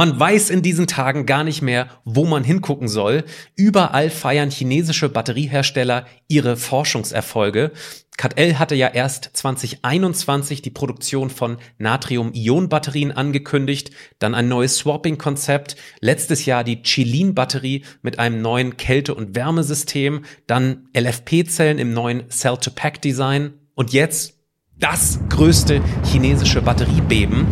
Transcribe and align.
Man 0.00 0.18
weiß 0.18 0.48
in 0.48 0.62
diesen 0.62 0.86
Tagen 0.86 1.26
gar 1.26 1.44
nicht 1.44 1.60
mehr, 1.60 1.86
wo 2.06 2.24
man 2.24 2.42
hingucken 2.42 2.88
soll. 2.88 3.22
Überall 3.54 4.08
feiern 4.08 4.48
chinesische 4.48 5.10
Batteriehersteller 5.10 6.06
ihre 6.26 6.56
Forschungserfolge. 6.56 7.72
CATL 8.16 8.58
hatte 8.58 8.74
ja 8.74 8.88
erst 8.88 9.28
2021 9.34 10.62
die 10.62 10.70
Produktion 10.70 11.28
von 11.28 11.58
Natrium-Ionen-Batterien 11.76 13.12
angekündigt, 13.12 13.90
dann 14.18 14.34
ein 14.34 14.48
neues 14.48 14.78
Swapping-Konzept, 14.78 15.76
letztes 16.00 16.46
Jahr 16.46 16.64
die 16.64 16.82
Chilin-Batterie 16.82 17.84
mit 18.00 18.18
einem 18.18 18.40
neuen 18.40 18.78
Kälte- 18.78 19.14
und 19.14 19.36
Wärmesystem, 19.36 20.24
dann 20.46 20.88
LFP-Zellen 20.96 21.78
im 21.78 21.92
neuen 21.92 22.30
Cell-to-Pack-Design 22.30 23.52
und 23.74 23.92
jetzt 23.92 24.38
das 24.78 25.20
größte 25.28 25.82
chinesische 26.06 26.62
Batteriebeben. 26.62 27.46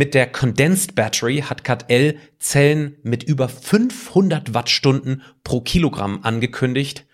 Mit 0.00 0.14
der 0.14 0.26
Condensed 0.26 0.94
Battery 0.94 1.44
hat 1.46 1.62
CAT-L 1.62 2.16
Zellen 2.38 2.96
mit 3.02 3.22
über 3.22 3.50
500 3.50 4.54
Wattstunden 4.54 5.20
pro 5.44 5.60
Kilogramm 5.60 6.20
angekündigt. 6.22 7.04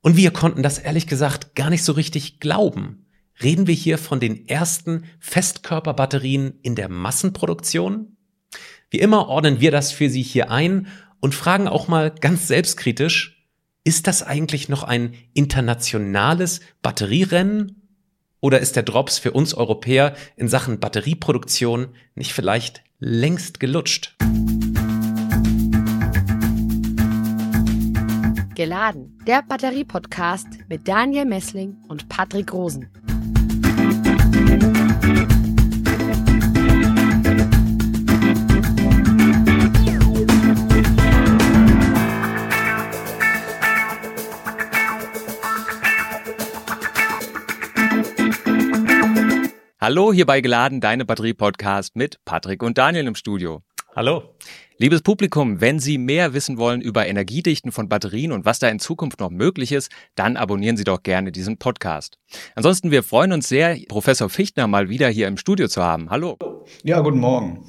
Und 0.00 0.16
wir 0.16 0.32
konnten 0.32 0.64
das 0.64 0.78
ehrlich 0.78 1.06
gesagt 1.06 1.54
gar 1.54 1.70
nicht 1.70 1.84
so 1.84 1.92
richtig 1.92 2.40
glauben. 2.40 3.06
Reden 3.40 3.68
wir 3.68 3.76
hier 3.76 3.96
von 3.96 4.18
den 4.18 4.48
ersten 4.48 5.04
Festkörperbatterien 5.20 6.58
in 6.62 6.74
der 6.74 6.88
Massenproduktion? 6.88 8.16
Wie 8.90 8.98
immer 8.98 9.28
ordnen 9.28 9.60
wir 9.60 9.70
das 9.70 9.92
für 9.92 10.10
Sie 10.10 10.22
hier 10.22 10.50
ein 10.50 10.88
und 11.20 11.36
fragen 11.36 11.68
auch 11.68 11.86
mal 11.86 12.10
ganz 12.10 12.48
selbstkritisch, 12.48 13.46
ist 13.84 14.08
das 14.08 14.24
eigentlich 14.24 14.68
noch 14.68 14.82
ein 14.82 15.14
internationales 15.32 16.58
Batterierennen 16.82 17.79
oder 18.40 18.60
ist 18.60 18.76
der 18.76 18.82
Drops 18.82 19.18
für 19.18 19.32
uns 19.32 19.54
Europäer 19.54 20.14
in 20.36 20.48
Sachen 20.48 20.80
Batterieproduktion 20.80 21.88
nicht 22.14 22.32
vielleicht 22.32 22.82
längst 22.98 23.60
gelutscht? 23.60 24.16
Geladen, 28.54 29.18
der 29.26 29.42
Batterie-Podcast 29.42 30.46
mit 30.68 30.86
Daniel 30.86 31.24
Messling 31.24 31.78
und 31.88 32.08
Patrick 32.10 32.52
Rosen. 32.52 32.90
Hallo, 49.82 50.12
hier 50.12 50.26
bei 50.26 50.42
Geladen, 50.42 50.82
deine 50.82 51.06
Batterie-Podcast 51.06 51.96
mit 51.96 52.22
Patrick 52.26 52.62
und 52.62 52.76
Daniel 52.76 53.06
im 53.06 53.14
Studio. 53.14 53.62
Hallo. 53.96 54.36
Liebes 54.76 55.00
Publikum, 55.00 55.62
wenn 55.62 55.78
Sie 55.78 55.96
mehr 55.96 56.34
wissen 56.34 56.58
wollen 56.58 56.82
über 56.82 57.06
Energiedichten 57.06 57.72
von 57.72 57.88
Batterien 57.88 58.32
und 58.32 58.44
was 58.44 58.58
da 58.58 58.68
in 58.68 58.78
Zukunft 58.78 59.20
noch 59.20 59.30
möglich 59.30 59.72
ist, 59.72 59.90
dann 60.16 60.36
abonnieren 60.36 60.76
Sie 60.76 60.84
doch 60.84 61.02
gerne 61.02 61.32
diesen 61.32 61.56
Podcast. 61.56 62.18
Ansonsten, 62.54 62.90
wir 62.90 63.02
freuen 63.02 63.32
uns 63.32 63.48
sehr, 63.48 63.78
Professor 63.88 64.28
Fichtner 64.28 64.66
mal 64.66 64.90
wieder 64.90 65.08
hier 65.08 65.28
im 65.28 65.38
Studio 65.38 65.66
zu 65.66 65.82
haben. 65.82 66.10
Hallo. 66.10 66.36
Ja, 66.82 67.00
guten 67.00 67.20
Morgen. 67.20 67.64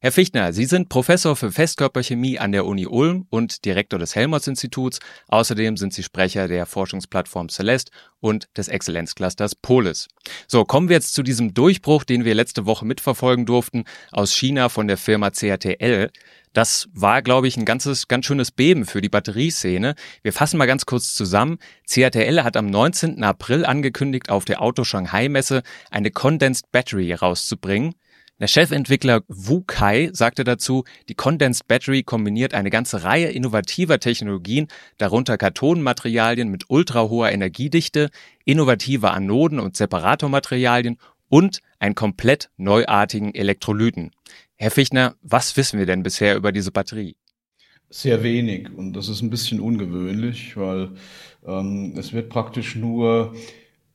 Herr 0.00 0.12
Fichtner, 0.12 0.52
Sie 0.52 0.64
sind 0.64 0.88
Professor 0.88 1.34
für 1.34 1.50
Festkörperchemie 1.50 2.38
an 2.38 2.52
der 2.52 2.66
Uni 2.66 2.86
Ulm 2.86 3.26
und 3.30 3.64
Direktor 3.64 3.98
des 3.98 4.14
Helmholtz-Instituts. 4.14 5.00
Außerdem 5.26 5.76
sind 5.76 5.92
Sie 5.92 6.04
Sprecher 6.04 6.46
der 6.46 6.66
Forschungsplattform 6.66 7.48
Celeste 7.48 7.90
und 8.20 8.46
des 8.56 8.68
Exzellenzclusters 8.68 9.56
Polis. 9.56 10.06
So, 10.46 10.64
kommen 10.64 10.88
wir 10.88 10.94
jetzt 10.94 11.14
zu 11.14 11.24
diesem 11.24 11.52
Durchbruch, 11.52 12.04
den 12.04 12.24
wir 12.24 12.36
letzte 12.36 12.64
Woche 12.64 12.86
mitverfolgen 12.86 13.44
durften, 13.44 13.86
aus 14.12 14.32
China 14.32 14.68
von 14.68 14.86
der 14.86 14.98
Firma 14.98 15.30
CATL. 15.30 16.12
Das 16.52 16.88
war, 16.94 17.20
glaube 17.20 17.48
ich, 17.48 17.56
ein 17.56 17.64
ganzes, 17.64 18.06
ganz 18.06 18.24
schönes 18.24 18.52
Beben 18.52 18.86
für 18.86 19.00
die 19.00 19.08
Batterieszene. 19.08 19.96
Wir 20.22 20.32
fassen 20.32 20.58
mal 20.58 20.66
ganz 20.66 20.86
kurz 20.86 21.12
zusammen. 21.12 21.58
CATL 21.92 22.44
hat 22.44 22.56
am 22.56 22.70
19. 22.70 23.24
April 23.24 23.66
angekündigt, 23.66 24.30
auf 24.30 24.44
der 24.44 24.62
Auto 24.62 24.84
Shanghai 24.84 25.28
Messe 25.28 25.64
eine 25.90 26.12
Condensed 26.12 26.70
Battery 26.70 27.12
rauszubringen. 27.14 27.96
Der 28.40 28.46
Chefentwickler 28.46 29.22
Wu 29.26 29.62
Kai 29.66 30.10
sagte 30.12 30.44
dazu, 30.44 30.84
die 31.08 31.16
Condensed 31.16 31.66
Battery 31.66 32.04
kombiniert 32.04 32.54
eine 32.54 32.70
ganze 32.70 33.02
Reihe 33.02 33.30
innovativer 33.30 33.98
Technologien, 33.98 34.68
darunter 34.96 35.36
Kathodenmaterialien 35.36 36.48
mit 36.48 36.66
ultrahoher 36.68 37.32
Energiedichte, 37.32 38.10
innovative 38.44 39.10
Anoden 39.10 39.58
und 39.58 39.76
Separatormaterialien 39.76 40.98
und 41.28 41.58
einen 41.80 41.96
komplett 41.96 42.48
neuartigen 42.56 43.34
Elektrolyten. 43.34 44.12
Herr 44.54 44.70
Fichtner, 44.70 45.16
was 45.20 45.56
wissen 45.56 45.80
wir 45.80 45.86
denn 45.86 46.04
bisher 46.04 46.36
über 46.36 46.52
diese 46.52 46.70
Batterie? 46.70 47.16
Sehr 47.90 48.22
wenig 48.22 48.70
und 48.72 48.92
das 48.92 49.08
ist 49.08 49.20
ein 49.20 49.30
bisschen 49.30 49.58
ungewöhnlich, 49.58 50.56
weil 50.56 50.92
ähm, 51.44 51.94
es 51.96 52.12
wird 52.12 52.28
praktisch 52.28 52.76
nur 52.76 53.34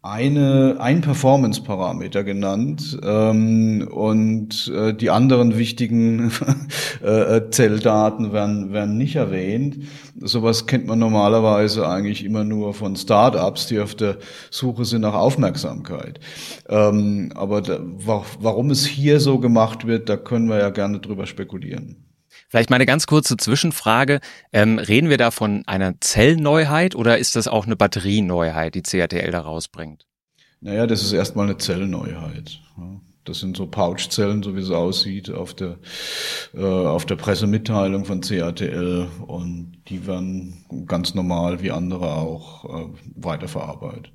eine, 0.04 0.76
ein 0.80 1.00
Performance-Parameter 1.00 2.26
genannt 2.26 3.00
ähm, 3.04 3.88
und 3.90 4.68
äh, 4.68 4.94
die 4.94 5.10
anderen 5.10 5.58
wichtigen 5.58 6.30
äh, 7.02 7.50
Zelldaten 7.50 8.34
werden, 8.34 8.74
werden 8.74 8.98
nicht 8.98 9.16
erwähnt. 9.16 9.78
Sowas 10.20 10.66
kennt 10.68 10.88
man 10.88 11.00
normalerweise 11.00 11.88
eigentlich 11.88 12.26
immer 12.26 12.44
nur 12.44 12.74
von 12.74 12.98
Startups, 12.98 13.68
die 13.68 13.80
auf 13.80 13.96
der 13.96 14.18
Suche 14.52 14.84
sind 14.84 15.02
nach 15.02 15.14
Aufmerksamkeit. 15.14 16.20
Ähm, 16.68 17.32
aber 17.34 17.62
da, 17.62 17.80
warum 18.06 18.72
es 18.72 18.86
hier 18.86 19.22
so 19.22 19.40
gemacht 19.40 19.88
wird, 19.88 20.10
da 20.10 20.18
können 20.18 20.50
wir 20.50 20.60
ja 20.60 20.70
gerne 20.70 21.00
drüber 21.00 21.26
spekulieren. 21.26 22.13
Vielleicht 22.54 22.70
mal 22.70 22.76
eine 22.76 22.86
ganz 22.86 23.08
kurze 23.08 23.36
Zwischenfrage. 23.36 24.20
Ähm, 24.52 24.78
reden 24.78 25.10
wir 25.10 25.18
da 25.18 25.32
von 25.32 25.64
einer 25.66 26.00
Zellneuheit 26.02 26.94
oder 26.94 27.18
ist 27.18 27.36
das 27.36 27.48
auch 27.48 27.66
eine 27.66 27.76
Batterieneuheit, 27.76 28.76
die 28.76 28.84
CATL 28.84 29.32
da 29.32 29.40
rausbringt? 29.40 30.06
Naja, 30.62 30.86
das 30.86 31.02
ist 31.02 31.14
erstmal 31.14 31.48
eine 31.48 31.58
Zellneuheit. 31.58 32.60
Das 33.24 33.40
sind 33.40 33.58
so 33.58 33.66
Pouchzellen, 33.66 34.44
so 34.44 34.56
wie 34.56 34.60
es 34.60 34.70
aussieht, 34.70 35.32
auf 35.32 35.56
der, 35.56 35.80
äh, 36.54 36.64
auf 36.64 37.08
der 37.08 37.16
Pressemitteilung 37.16 38.06
von 38.06 38.22
CATL 38.22 39.08
und 39.26 39.82
die 39.88 40.06
werden 40.06 40.86
ganz 40.86 41.16
normal 41.16 41.64
wie 41.64 41.72
andere 41.72 42.14
auch 42.14 42.66
äh, 42.66 42.88
weiterverarbeitet. 43.16 44.14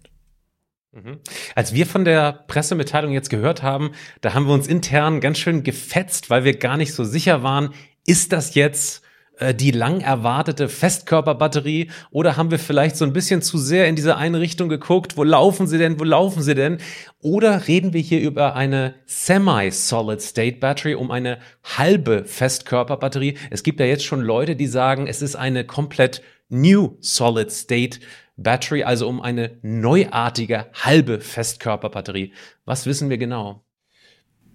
Mhm. 0.93 1.19
Als 1.56 1.75
wir 1.75 1.87
von 1.87 2.05
der 2.05 2.44
Pressemitteilung 2.47 3.10
jetzt 3.10 3.31
gehört 3.31 3.65
haben, 3.65 3.91
da 4.20 4.34
haben 4.34 4.47
wir 4.47 4.55
uns 4.55 4.69
intern 4.69 5.20
ganz 5.20 5.38
schön 5.38 5.65
gefetzt, 5.65 6.31
weil 6.31 6.44
wir 6.44 6.56
gar 6.56 6.76
nicht 6.76 6.94
so 6.94 7.03
sicher 7.03 7.43
waren, 7.43 7.75
ist 8.08 8.32
das 8.32 8.54
jetzt 8.54 9.02
äh, 9.38 9.54
die 9.54 9.70
lang 9.70 10.00
erwartete 10.00 10.69
Festkörperbatterie 10.69 11.91
oder 12.10 12.36
haben 12.36 12.50
wir 12.50 12.58
vielleicht 12.58 12.96
so 12.96 13.04
ein 13.04 13.12
bisschen 13.12 13.42
zu 13.42 13.58
sehr 13.58 13.86
in 13.86 13.96
diese 13.96 14.16
eine 14.16 14.41
Richtung 14.41 14.69
geguckt, 14.70 15.16
wo 15.16 15.24
laufen 15.24 15.66
sie 15.66 15.78
denn, 15.78 16.00
wo 16.00 16.04
laufen 16.04 16.42
sie 16.42 16.54
denn? 16.54 16.78
Oder 17.20 17.69
reden 17.69 17.92
wir 17.92 18.00
hier 18.00 18.20
über 18.20 18.56
eine 18.56 18.94
Semi-Solid-State-Battery, 19.06 20.94
um 20.94 21.10
eine 21.10 21.38
halbe 21.62 22.24
Festkörperbatterie? 22.24 23.36
Es 23.50 23.62
gibt 23.62 23.78
ja 23.78 23.86
jetzt 23.86 24.04
schon 24.04 24.22
Leute, 24.22 24.56
die 24.56 24.66
sagen, 24.66 25.06
es 25.06 25.20
ist 25.20 25.36
eine 25.36 25.64
komplett 25.64 26.22
New 26.48 26.96
Solid-State 27.00 28.00
Battery, 28.38 28.84
also 28.84 29.06
um 29.06 29.20
eine 29.20 29.58
neuartige 29.62 30.66
halbe 30.72 31.20
Festkörperbatterie. 31.20 32.32
Was 32.64 32.86
wissen 32.86 33.10
wir 33.10 33.19
genau? 33.19 33.68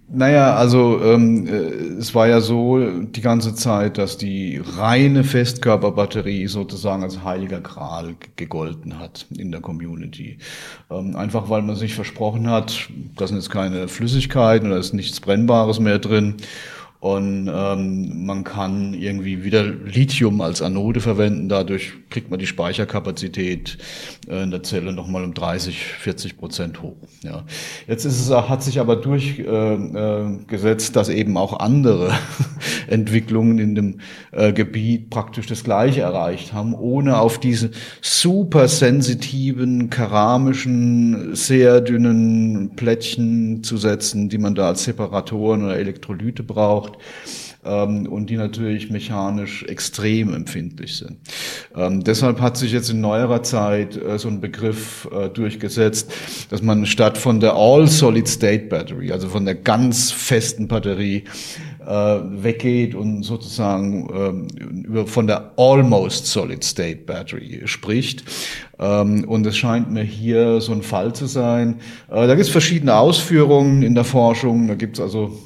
Naja, 0.10 0.56
also 0.56 1.02
ähm, 1.02 1.48
äh, 1.48 1.98
es 1.98 2.14
war 2.14 2.28
ja 2.28 2.42
so 2.42 3.02
die 3.02 3.22
ganze 3.22 3.56
Zeit, 3.56 3.98
dass 3.98 4.18
die 4.18 4.62
reine 4.78 5.24
Festkörperbatterie 5.24 6.48
sozusagen 6.48 7.04
als 7.04 7.24
heiliger 7.24 7.62
Gral 7.62 8.16
gegolten 8.36 9.00
hat 9.00 9.26
in 9.36 9.52
der 9.52 9.62
Community. 9.62 10.38
Ähm, 10.92 11.16
einfach 11.16 11.50
weil 11.50 11.62
man 11.62 11.78
sich 11.78 11.96
versprochen 11.96 12.50
hat, 12.50 12.90
da 13.16 13.28
sind 13.28 13.38
jetzt 13.38 13.50
keine 13.50 13.88
Flüssigkeiten 13.88 14.68
oder 14.68 14.78
ist 14.78 14.94
nichts 14.94 15.20
Brennbares 15.22 15.80
mehr 15.80 16.00
drin. 16.00 16.36
Und 17.04 17.52
ähm, 17.54 18.26
man 18.26 18.46
kann 18.46 18.94
irgendwie 18.94 19.44
wieder 19.44 19.66
Lithium 19.66 20.40
als 20.40 20.62
Anode 20.62 21.02
verwenden. 21.02 21.50
Dadurch 21.50 21.92
kriegt 22.10 22.32
man 22.32 22.40
die 22.40 22.48
Speicherkapazität 22.48 23.78
äh, 24.30 24.44
in 24.44 24.52
der 24.52 24.64
Zelle 24.64 24.94
nochmal 24.94 25.26
um 25.26 25.34
30, 25.34 25.84
40 25.84 26.38
Prozent 26.38 26.82
hoch. 26.82 26.96
Ja. 27.22 27.44
Jetzt 27.90 28.06
ist 28.06 28.22
es, 28.22 28.32
hat 28.32 28.64
sich 28.64 28.80
aber 28.80 28.96
durchgesetzt, 28.96 30.92
äh, 30.92 30.94
dass 30.94 31.10
eben 31.10 31.36
auch 31.36 31.60
andere 31.60 32.14
Entwicklungen 32.88 33.60
in 33.60 33.76
dem 33.76 34.00
äh, 34.32 34.54
Gebiet 34.54 35.10
praktisch 35.10 35.48
das 35.48 35.66
Gleiche 35.66 36.00
erreicht 36.00 36.54
haben, 36.54 36.74
ohne 36.74 37.18
auf 37.18 37.38
diese 37.38 37.72
super 38.02 38.70
sensitiven, 38.70 39.90
keramischen, 39.90 41.36
sehr 41.36 41.82
dünnen 41.82 42.78
Plättchen 42.78 43.62
zu 43.62 43.76
setzen, 43.76 44.30
die 44.30 44.38
man 44.38 44.56
da 44.56 44.70
als 44.70 44.86
Separatoren 44.86 45.66
oder 45.66 45.76
Elektrolyte 45.76 46.44
braucht 46.44 46.93
braucht 46.94 47.00
ähm, 47.66 48.08
und 48.08 48.30
die 48.30 48.38
natürlich 48.38 48.90
mechanisch 48.90 49.64
extrem 49.64 50.34
empfindlich 50.34 50.98
sind. 50.98 51.18
Ähm, 51.76 52.04
deshalb 52.04 52.42
hat 52.42 52.58
sich 52.58 52.72
jetzt 52.72 52.90
in 52.90 53.02
neuerer 53.02 53.44
Zeit 53.44 53.98
äh, 53.98 54.18
so 54.18 54.28
ein 54.28 54.42
Begriff 54.42 55.08
äh, 55.12 55.30
durchgesetzt, 55.30 56.12
dass 56.50 56.62
man 56.62 56.86
statt 56.86 57.18
von 57.18 57.40
der 57.40 57.54
All-Solid-State 57.54 58.66
Battery, 58.66 59.12
also 59.12 59.30
von 59.30 59.46
der 59.46 59.56
ganz 59.56 60.12
festen 60.12 60.68
Batterie, 60.68 61.24
äh, 61.86 61.90
weggeht 61.90 62.96
und 62.96 63.24
sozusagen 63.24 64.10
ähm, 64.14 64.84
über, 64.84 65.06
von 65.06 65.28
der 65.28 65.52
Almost 65.58 66.28
Solid 66.28 66.64
State 66.64 67.02
Battery 67.06 67.62
spricht. 67.66 68.24
Ähm, 68.80 69.26
und 69.26 69.46
es 69.46 69.58
scheint 69.58 69.92
mir 69.92 70.04
hier 70.04 70.62
so 70.62 70.72
ein 70.72 70.82
Fall 70.82 71.14
zu 71.14 71.26
sein. 71.26 71.82
Äh, 72.10 72.28
da 72.28 72.36
gibt 72.36 72.42
es 72.42 72.50
verschiedene 72.50 72.96
Ausführungen 72.96 73.84
in 73.84 73.96
der 73.96 74.06
Forschung. 74.06 74.70
Da 74.70 74.76
gibt 74.76 74.98
es 74.98 75.02
also 75.02 75.38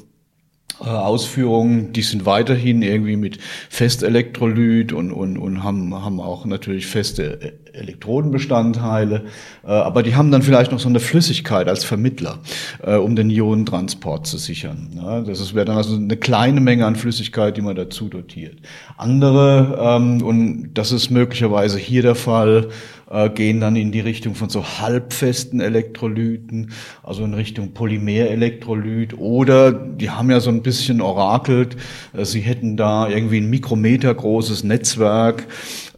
Ausführungen, 0.80 1.92
die 1.92 2.02
sind 2.02 2.24
weiterhin 2.24 2.82
irgendwie 2.82 3.16
mit 3.16 3.38
Festelektrolyt 3.68 4.92
und, 4.92 5.12
und, 5.12 5.36
und 5.38 5.62
haben, 5.62 5.94
haben 5.94 6.20
auch 6.20 6.44
natürlich 6.44 6.86
feste 6.86 7.40
äh, 7.40 7.52
Elektrodenbestandteile, 7.78 9.24
äh, 9.64 9.68
aber 9.68 10.02
die 10.02 10.14
haben 10.14 10.30
dann 10.30 10.42
vielleicht 10.42 10.72
noch 10.72 10.80
so 10.80 10.88
eine 10.88 11.00
Flüssigkeit 11.00 11.68
als 11.68 11.84
Vermittler, 11.84 12.38
äh, 12.82 12.96
um 12.96 13.16
den 13.16 13.30
Ionentransport 13.30 14.26
zu 14.26 14.38
sichern. 14.38 14.90
Ja, 14.96 15.20
das 15.20 15.54
wäre 15.54 15.64
dann 15.64 15.76
also 15.76 15.96
eine 15.96 16.16
kleine 16.16 16.60
Menge 16.60 16.86
an 16.86 16.96
Flüssigkeit, 16.96 17.56
die 17.56 17.62
man 17.62 17.76
dazu 17.76 18.08
dotiert. 18.08 18.58
Andere, 18.96 19.78
ähm, 19.80 20.22
und 20.22 20.74
das 20.74 20.92
ist 20.92 21.10
möglicherweise 21.10 21.78
hier 21.78 22.02
der 22.02 22.14
Fall, 22.14 22.68
äh, 23.10 23.30
gehen 23.30 23.60
dann 23.60 23.76
in 23.76 23.92
die 23.92 24.00
Richtung 24.00 24.34
von 24.34 24.48
so 24.48 24.64
halbfesten 24.64 25.60
Elektrolyten, 25.60 26.72
also 27.02 27.24
in 27.24 27.34
Richtung 27.34 27.72
Polymerelektrolyt 27.72 29.16
oder 29.18 29.72
die 29.72 30.10
haben 30.10 30.30
ja 30.30 30.40
so 30.40 30.50
ein 30.50 30.62
bisschen 30.62 31.00
orakelt, 31.00 31.76
äh, 32.12 32.24
sie 32.24 32.40
hätten 32.40 32.76
da 32.76 33.08
irgendwie 33.08 33.38
ein 33.38 33.48
Mikrometer 33.48 34.14
großes 34.14 34.64
Netzwerk, 34.64 35.46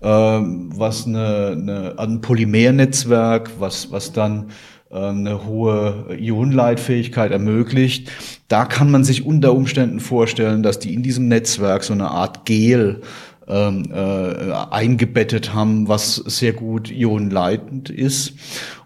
was 0.01 1.07
eine, 1.07 1.51
eine 1.53 1.95
ein 1.99 2.21
Polymernetzwerk, 2.21 3.51
was 3.59 3.93
was 3.93 4.13
dann 4.13 4.51
äh, 4.91 4.97
eine 4.97 5.47
hohe 5.47 6.07
Ionenleitfähigkeit 6.19 7.31
ermöglicht. 7.31 8.11
Da 8.49 8.65
kann 8.65 8.91
man 8.91 9.05
sich 9.05 9.25
unter 9.25 9.53
Umständen 9.53 10.01
vorstellen, 10.01 10.63
dass 10.63 10.79
die 10.79 10.95
in 10.95 11.03
diesem 11.03 11.29
Netzwerk 11.29 11.85
so 11.85 11.93
eine 11.93 12.11
Art 12.11 12.45
Gel 12.45 13.03
ähm, 13.51 13.91
äh, 13.93 14.53
eingebettet 14.71 15.55
haben, 15.55 15.89
was 15.89 16.17
sehr 16.17 16.53
gut 16.53 16.91
ionenleitend 16.91 17.91
ist 17.91 18.35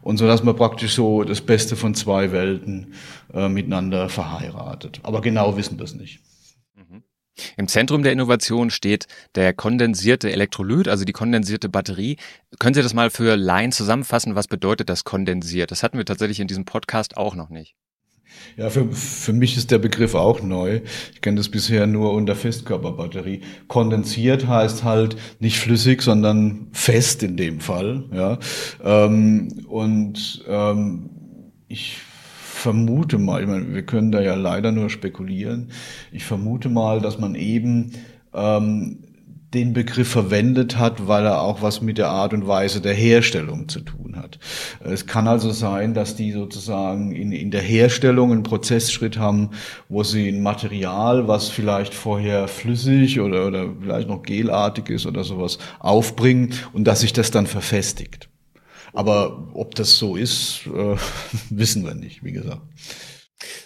und 0.02 0.16
so 0.16 0.26
dass 0.26 0.42
man 0.42 0.56
praktisch 0.56 0.94
so 0.94 1.22
das 1.24 1.40
Beste 1.40 1.76
von 1.76 1.94
zwei 1.94 2.32
Welten 2.32 2.94
äh, 3.32 3.48
miteinander 3.48 4.08
verheiratet. 4.08 5.00
Aber 5.02 5.20
genau 5.20 5.56
wissen 5.56 5.78
wir 5.78 5.84
es 5.84 5.94
nicht. 5.94 6.20
Im 7.56 7.68
Zentrum 7.68 8.02
der 8.02 8.12
Innovation 8.12 8.70
steht 8.70 9.06
der 9.34 9.52
kondensierte 9.52 10.30
Elektrolyt, 10.30 10.88
also 10.88 11.04
die 11.04 11.12
kondensierte 11.12 11.68
Batterie. 11.68 12.16
Können 12.58 12.74
Sie 12.74 12.82
das 12.82 12.94
mal 12.94 13.10
für 13.10 13.36
Laien 13.36 13.72
zusammenfassen? 13.72 14.34
Was 14.34 14.48
bedeutet 14.48 14.88
das 14.88 15.04
kondensiert? 15.04 15.70
Das 15.70 15.82
hatten 15.82 15.98
wir 15.98 16.04
tatsächlich 16.04 16.40
in 16.40 16.48
diesem 16.48 16.64
Podcast 16.64 17.16
auch 17.16 17.34
noch 17.34 17.50
nicht. 17.50 17.74
Ja, 18.56 18.70
für, 18.70 18.90
für 18.92 19.32
mich 19.32 19.56
ist 19.56 19.70
der 19.70 19.78
Begriff 19.78 20.14
auch 20.14 20.42
neu. 20.42 20.80
Ich 21.12 21.20
kenne 21.20 21.36
das 21.36 21.48
bisher 21.48 21.86
nur 21.86 22.12
unter 22.12 22.34
Festkörperbatterie. 22.34 23.42
Kondensiert 23.68 24.46
heißt 24.46 24.84
halt 24.84 25.16
nicht 25.40 25.58
flüssig, 25.58 26.02
sondern 26.02 26.68
fest 26.72 27.22
in 27.22 27.36
dem 27.36 27.60
Fall. 27.60 28.04
Ja, 28.12 28.38
ähm, 28.82 29.64
und 29.68 30.44
ähm, 30.48 31.10
ich 31.68 31.98
vermute 32.64 33.18
mal, 33.18 33.42
ich 33.42 33.46
meine, 33.46 33.74
wir 33.74 33.82
können 33.84 34.10
da 34.10 34.22
ja 34.22 34.34
leider 34.34 34.72
nur 34.72 34.88
spekulieren. 34.88 35.70
Ich 36.12 36.24
vermute 36.24 36.70
mal, 36.70 37.02
dass 37.02 37.18
man 37.18 37.34
eben 37.34 37.92
ähm, 38.32 39.00
den 39.52 39.74
Begriff 39.74 40.08
verwendet 40.08 40.78
hat, 40.78 41.06
weil 41.06 41.26
er 41.26 41.42
auch 41.42 41.60
was 41.60 41.82
mit 41.82 41.98
der 41.98 42.08
Art 42.08 42.32
und 42.32 42.46
Weise 42.46 42.80
der 42.80 42.94
Herstellung 42.94 43.68
zu 43.68 43.80
tun 43.80 44.16
hat. 44.16 44.38
Es 44.82 45.06
kann 45.06 45.28
also 45.28 45.50
sein, 45.50 45.92
dass 45.92 46.16
die 46.16 46.32
sozusagen 46.32 47.12
in, 47.12 47.32
in 47.32 47.50
der 47.50 47.60
Herstellung 47.60 48.32
einen 48.32 48.44
Prozessschritt 48.44 49.18
haben, 49.18 49.50
wo 49.90 50.02
sie 50.02 50.26
ein 50.30 50.42
Material, 50.42 51.28
was 51.28 51.50
vielleicht 51.50 51.92
vorher 51.92 52.48
flüssig 52.48 53.20
oder, 53.20 53.46
oder 53.46 53.68
vielleicht 53.78 54.08
noch 54.08 54.22
gelartig 54.22 54.88
ist 54.88 55.04
oder 55.04 55.22
sowas, 55.22 55.58
aufbringen 55.80 56.54
und 56.72 56.84
dass 56.84 57.00
sich 57.00 57.12
das 57.12 57.30
dann 57.30 57.46
verfestigt. 57.46 58.30
Aber 58.94 59.48
ob 59.54 59.74
das 59.74 59.98
so 59.98 60.16
ist, 60.16 60.66
äh, 60.66 60.96
wissen 61.50 61.84
wir 61.84 61.94
nicht, 61.94 62.24
wie 62.24 62.32
gesagt. 62.32 62.62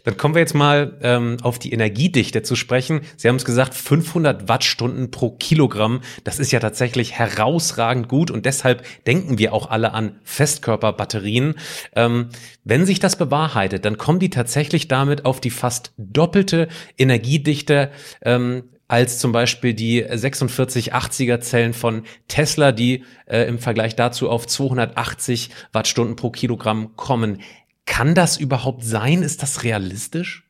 Dann 0.04 0.16
kommen 0.16 0.34
wir 0.34 0.40
jetzt 0.40 0.54
mal 0.54 0.98
ähm, 1.02 1.36
auf 1.42 1.58
die 1.58 1.72
Energiedichte 1.72 2.42
zu 2.42 2.56
sprechen. 2.56 3.02
Sie 3.16 3.28
haben 3.28 3.36
es 3.36 3.44
gesagt, 3.44 3.74
500 3.74 4.48
Wattstunden 4.48 5.10
pro 5.10 5.30
Kilogramm. 5.30 6.00
Das 6.24 6.38
ist 6.38 6.50
ja 6.50 6.60
tatsächlich 6.60 7.12
herausragend 7.12 8.08
gut 8.08 8.30
und 8.30 8.46
deshalb 8.46 8.84
denken 9.06 9.38
wir 9.38 9.52
auch 9.52 9.70
alle 9.70 9.92
an 9.92 10.18
Festkörperbatterien. 10.24 11.54
Ähm, 11.94 12.30
wenn 12.64 12.86
sich 12.86 13.00
das 13.00 13.16
bewahrheitet, 13.16 13.84
dann 13.84 13.98
kommen 13.98 14.18
die 14.18 14.30
tatsächlich 14.30 14.88
damit 14.88 15.24
auf 15.24 15.40
die 15.40 15.50
fast 15.50 15.92
doppelte 15.96 16.68
Energiedichte 16.96 17.90
ähm, 18.22 18.64
als 18.88 19.18
zum 19.18 19.32
Beispiel 19.32 19.74
die 19.74 20.04
4680er 20.04 21.40
Zellen 21.40 21.74
von 21.74 22.02
Tesla, 22.26 22.72
die 22.72 23.04
äh, 23.26 23.46
im 23.46 23.58
Vergleich 23.58 23.94
dazu 23.94 24.30
auf 24.30 24.46
280 24.46 25.50
Wattstunden 25.72 26.16
pro 26.16 26.30
Kilogramm 26.30 26.96
kommen. 26.96 27.40
Kann 27.84 28.14
das 28.14 28.38
überhaupt 28.38 28.84
sein? 28.84 29.22
Ist 29.22 29.42
das 29.42 29.62
realistisch? 29.62 30.48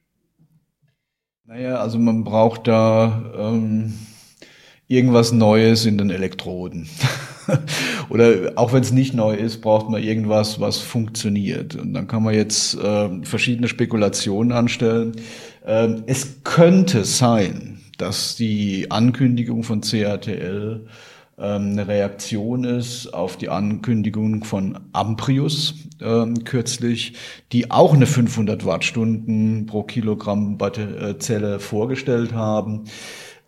Naja, 1.44 1.76
also 1.76 1.98
man 1.98 2.24
braucht 2.24 2.68
da 2.68 3.32
ähm, 3.36 3.94
irgendwas 4.86 5.32
Neues 5.32 5.86
in 5.86 5.98
den 5.98 6.10
Elektroden. 6.10 6.88
Oder 8.10 8.52
auch 8.56 8.72
wenn 8.72 8.82
es 8.82 8.92
nicht 8.92 9.14
neu 9.14 9.34
ist, 9.34 9.60
braucht 9.60 9.88
man 9.88 10.02
irgendwas, 10.02 10.60
was 10.60 10.78
funktioniert. 10.78 11.74
Und 11.74 11.94
dann 11.94 12.06
kann 12.06 12.22
man 12.22 12.34
jetzt 12.34 12.74
äh, 12.74 13.24
verschiedene 13.24 13.68
Spekulationen 13.68 14.52
anstellen. 14.52 15.12
Ähm, 15.66 16.04
es 16.06 16.42
könnte 16.44 17.04
sein, 17.04 17.77
dass 17.98 18.36
die 18.36 18.90
Ankündigung 18.90 19.62
von 19.62 19.82
CATL 19.82 20.86
ähm, 21.38 21.72
eine 21.72 21.86
Reaktion 21.86 22.64
ist 22.64 23.12
auf 23.14 23.36
die 23.36 23.48
Ankündigung 23.48 24.42
von 24.44 24.78
Amprius 24.92 25.74
ähm, 26.00 26.44
kürzlich, 26.44 27.14
die 27.52 27.70
auch 27.70 27.94
eine 27.94 28.06
500 28.06 28.64
Wattstunden 28.64 29.66
pro 29.66 29.84
Kilogramm 29.84 30.58
äh, 30.60 31.18
Zelle 31.18 31.60
vorgestellt 31.60 32.32
haben. 32.32 32.84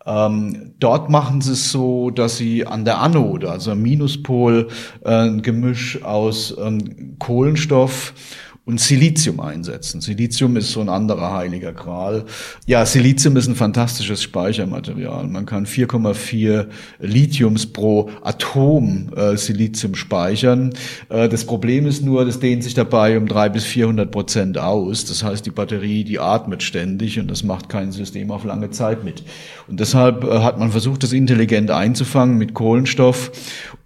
Ähm, 0.05 0.73
dort 0.79 1.09
machen 1.09 1.41
sie 1.41 1.51
es 1.51 1.71
so, 1.71 2.09
dass 2.09 2.37
sie 2.37 2.65
an 2.65 2.85
der 2.85 2.99
Anode, 2.99 3.51
also 3.51 3.71
am 3.71 3.81
Minuspol, 3.81 4.69
äh, 5.03 5.09
ein 5.09 5.41
Gemisch 5.41 6.01
aus 6.03 6.55
ähm, 6.57 7.17
Kohlenstoff 7.19 8.13
und 8.63 8.79
Silizium 8.79 9.39
einsetzen. 9.39 10.01
Silizium 10.01 10.55
ist 10.55 10.71
so 10.71 10.81
ein 10.81 10.89
anderer 10.89 11.33
heiliger 11.33 11.73
Gral. 11.73 12.25
Ja, 12.67 12.85
Silizium 12.85 13.35
ist 13.35 13.47
ein 13.47 13.55
fantastisches 13.55 14.21
Speichermaterial. 14.21 15.27
Man 15.27 15.47
kann 15.47 15.65
4,4 15.65 16.67
Lithiums 16.99 17.65
pro 17.65 18.11
Atom 18.21 19.09
äh, 19.15 19.35
Silizium 19.35 19.95
speichern. 19.95 20.73
Äh, 21.09 21.27
das 21.27 21.45
Problem 21.45 21.87
ist 21.87 22.03
nur, 22.03 22.23
das 22.23 22.39
dehnt 22.39 22.63
sich 22.63 22.75
dabei 22.75 23.17
um 23.17 23.27
300 23.27 23.53
bis 23.53 23.65
400 23.65 24.11
Prozent 24.11 24.57
aus. 24.59 25.05
Das 25.05 25.23
heißt, 25.23 25.43
die 25.43 25.51
Batterie, 25.51 26.03
die 26.03 26.19
atmet 26.19 26.61
ständig 26.61 27.19
und 27.19 27.31
das 27.31 27.43
macht 27.43 27.67
kein 27.67 27.91
System 27.91 28.29
auf 28.29 28.43
lange 28.43 28.69
Zeit 28.69 29.03
mit. 29.03 29.23
Und 29.67 29.79
deshalb 29.79 30.23
äh, 30.23 30.39
hat 30.39 30.59
man 30.59 30.69
versucht, 30.69 31.01
das 31.01 31.13
intelligent 31.13 31.71
einzufangen 31.71 32.37
mit 32.37 32.53
Kohlenstoff 32.53 33.31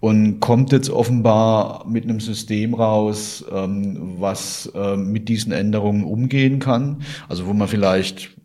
und 0.00 0.40
kommt 0.40 0.72
jetzt 0.72 0.90
offenbar 0.90 1.86
mit 1.88 2.04
einem 2.04 2.20
System 2.20 2.74
raus, 2.74 3.42
ähm, 3.50 4.16
was 4.18 4.65
äh, 4.74 4.96
mit 4.96 5.28
diesen 5.28 5.52
Änderungen 5.52 6.04
umgehen 6.04 6.58
kann. 6.58 7.02
Also 7.28 7.46
wo 7.46 7.52
man 7.52 7.68
vielleicht 7.68 8.36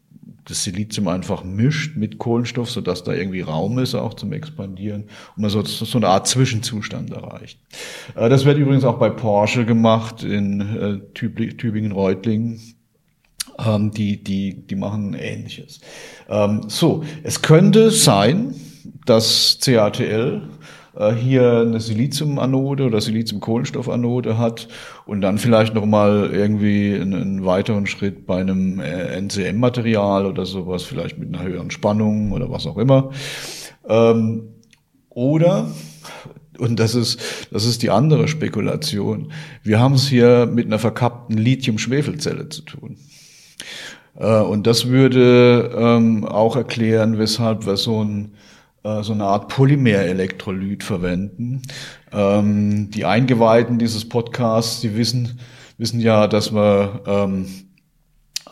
das 0.46 0.64
Silizium 0.64 1.08
einfach 1.08 1.44
mischt 1.44 1.96
mit 1.96 2.18
Kohlenstoff, 2.18 2.70
sodass 2.70 3.04
da 3.04 3.14
irgendwie 3.14 3.42
Raum 3.42 3.80
ist 3.80 3.96
auch 3.96 4.16
zum 4.16 4.34
Expandieren 4.34 5.04
und 5.36 5.42
man 5.42 5.50
so, 5.50 5.64
so 5.64 5.98
eine 5.98 6.08
Art 6.08 6.28
Zwischenzustand 6.28 7.12
erreicht. 7.12 7.60
Äh, 8.16 8.30
das 8.30 8.46
wird 8.46 8.58
übrigens 8.58 8.84
auch 8.84 8.98
bei 8.98 9.10
Porsche 9.10 9.66
gemacht 9.66 10.24
in 10.24 10.62
äh, 10.62 11.00
Tübingen-Reutlingen. 11.14 12.60
Ähm, 13.58 13.92
die, 13.92 14.24
die, 14.24 14.66
die 14.68 14.76
machen 14.76 15.14
Ähnliches. 15.14 15.82
Ähm, 16.30 16.64
so, 16.68 17.04
es 17.24 17.42
könnte 17.42 17.92
sein, 17.92 18.56
dass 19.06 19.60
CATL 19.62 20.42
äh, 20.96 21.14
hier 21.14 21.62
eine 21.62 21.80
Siliziumanode 21.80 22.86
oder 22.86 23.00
Silizium-Kohlenstoffanode 23.00 24.38
hat 24.38 24.68
und 25.06 25.22
dann 25.22 25.38
vielleicht 25.38 25.74
nochmal 25.74 26.30
irgendwie 26.34 26.96
einen, 27.00 27.46
weiteren 27.46 27.88
Schritt 27.88 28.26
bei 28.26 28.42
einem 28.42 28.80
äh, 28.80 29.18
NCM-Material 29.22 30.26
oder 30.26 30.46
sowas, 30.46 30.84
vielleicht 30.84 31.18
mit 31.18 31.34
einer 31.34 31.44
höheren 31.44 31.72
Spannung 31.72 32.32
oder 32.32 32.50
was 32.52 32.68
auch 32.68 32.78
immer. 32.78 33.12
Ähm, 33.88 34.50
oder 35.10 35.68
und 36.60 36.80
das 36.80 36.94
ist, 36.94 37.20
das 37.52 37.66
ist 37.66 37.82
die 37.82 37.90
andere 37.90 38.28
Spekulation. 38.28 39.32
Wir 39.64 39.80
haben 39.80 39.96
es 39.96 40.08
hier 40.08 40.46
mit 40.46 40.68
einer 40.68 40.78
verkappten 40.78 41.38
Lithium-Schwefelzelle 41.38 42.50
zu 42.50 42.62
tun. 42.62 42.98
Äh, 44.16 44.42
und 44.42 44.68
das 44.68 44.88
würde 44.88 45.72
ähm, 45.76 46.26
auch 46.26 46.56
erklären, 46.56 47.18
weshalb 47.18 47.66
wir 47.66 47.78
so 47.78 48.04
ein 48.04 48.34
äh, 48.84 49.04
so 49.04 49.14
eine 49.14 49.26
Art 49.26 49.48
Polymerelektrolyt 49.50 50.84
verwenden. 50.84 51.62
Ähm, 52.12 52.90
die 52.92 53.06
Eingeweihten 53.06 53.80
dieses 53.80 54.08
Podcasts, 54.08 54.82
die 54.82 54.96
wissen, 54.96 55.40
wissen 55.78 56.00
ja, 56.00 56.28
dass 56.28 56.54
wir 56.54 57.02
ähm, 57.06 57.46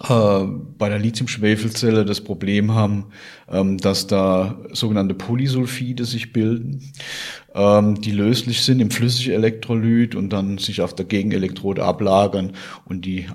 äh, 0.08 0.46
bei 0.78 0.88
der 0.88 1.00
Lithium-Schwefelzelle 1.00 2.06
das 2.06 2.22
Problem 2.22 2.74
haben, 2.74 3.08
ähm, 3.50 3.78
dass 3.78 4.08
da 4.08 4.60
sogenannte 4.72 5.16
Polysulfide 5.16 6.06
sich 6.06 6.32
bilden, 6.32 6.92
ähm, 7.54 8.00
die 8.00 8.12
löslich 8.12 8.62
sind 8.62 8.80
im 8.80 8.92
Flüssigelektrolyt 8.92 10.16
und 10.16 10.30
dann 10.30 10.58
sich 10.58 10.82
auf 10.82 10.94
der 10.94 11.06
Gegenelektrode 11.06 11.84
ablagern 11.84 12.54
und 12.86 13.06
die 13.06 13.28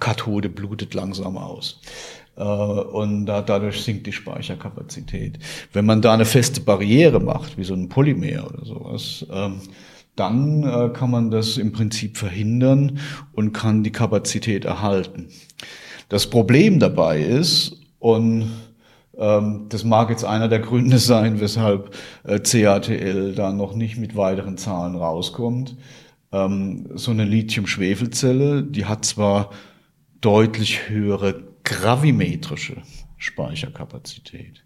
Kathode 0.00 0.48
blutet 0.48 0.94
langsam 0.94 1.36
aus 1.36 1.82
und 2.42 3.26
dadurch 3.26 3.82
sinkt 3.82 4.06
die 4.06 4.12
Speicherkapazität. 4.12 5.38
Wenn 5.72 5.86
man 5.86 6.02
da 6.02 6.14
eine 6.14 6.24
feste 6.24 6.60
Barriere 6.60 7.20
macht, 7.20 7.58
wie 7.58 7.64
so 7.64 7.74
ein 7.74 7.88
Polymer 7.88 8.46
oder 8.46 8.64
sowas, 8.64 9.26
ähm, 9.32 9.60
dann 10.14 10.92
kann 10.94 11.12
man 11.12 11.30
das 11.30 11.58
im 11.58 11.70
Prinzip 11.70 12.16
verhindern 12.16 12.98
und 13.32 13.52
kann 13.52 13.84
die 13.84 13.92
Kapazität 13.92 14.64
erhalten. 14.64 15.28
Das 16.08 16.28
Problem 16.28 16.80
dabei 16.80 17.20
ist, 17.20 17.78
und 17.98 18.50
ähm, 19.18 19.66
das 19.68 19.84
mag 19.84 20.10
jetzt 20.10 20.24
einer 20.24 20.48
der 20.48 20.60
Gründe 20.60 20.98
sein, 20.98 21.40
weshalb 21.40 21.94
äh, 22.24 22.38
CATL 22.38 23.34
da 23.34 23.52
noch 23.52 23.74
nicht 23.74 23.98
mit 23.98 24.16
weiteren 24.16 24.56
Zahlen 24.56 24.96
rauskommt. 24.96 25.76
Ähm, 26.32 26.86
so 26.94 27.10
eine 27.10 27.24
Lithium-Schwefelzelle, 27.24 28.62
die 28.62 28.84
hat 28.84 29.04
zwar 29.04 29.50
deutlich 30.20 30.88
höhere 30.88 31.47
gravimetrische 31.68 32.82
Speicherkapazität, 33.18 34.64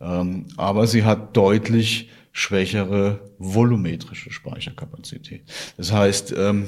ähm, 0.00 0.46
aber 0.56 0.86
sie 0.86 1.04
hat 1.04 1.36
deutlich 1.36 2.10
schwächere 2.32 3.20
volumetrische 3.38 4.32
Speicherkapazität. 4.32 5.44
Das 5.76 5.92
heißt, 5.92 6.34
ähm, 6.36 6.66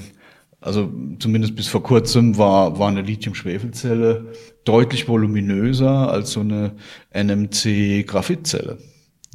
also 0.61 0.93
zumindest 1.19 1.57
bis 1.57 1.67
vor 1.67 1.83
kurzem 1.83 2.39
war, 2.39 2.79
war 2.79 2.89
eine 2.89 3.03
Lithium-Schwefelzelle 3.03 4.33
deutlich 4.65 5.09
voluminöser 5.09 6.11
als 6.11 6.33
so 6.33 6.41
eine 6.41 6.77
NMC-Graphitzelle. 7.13 8.79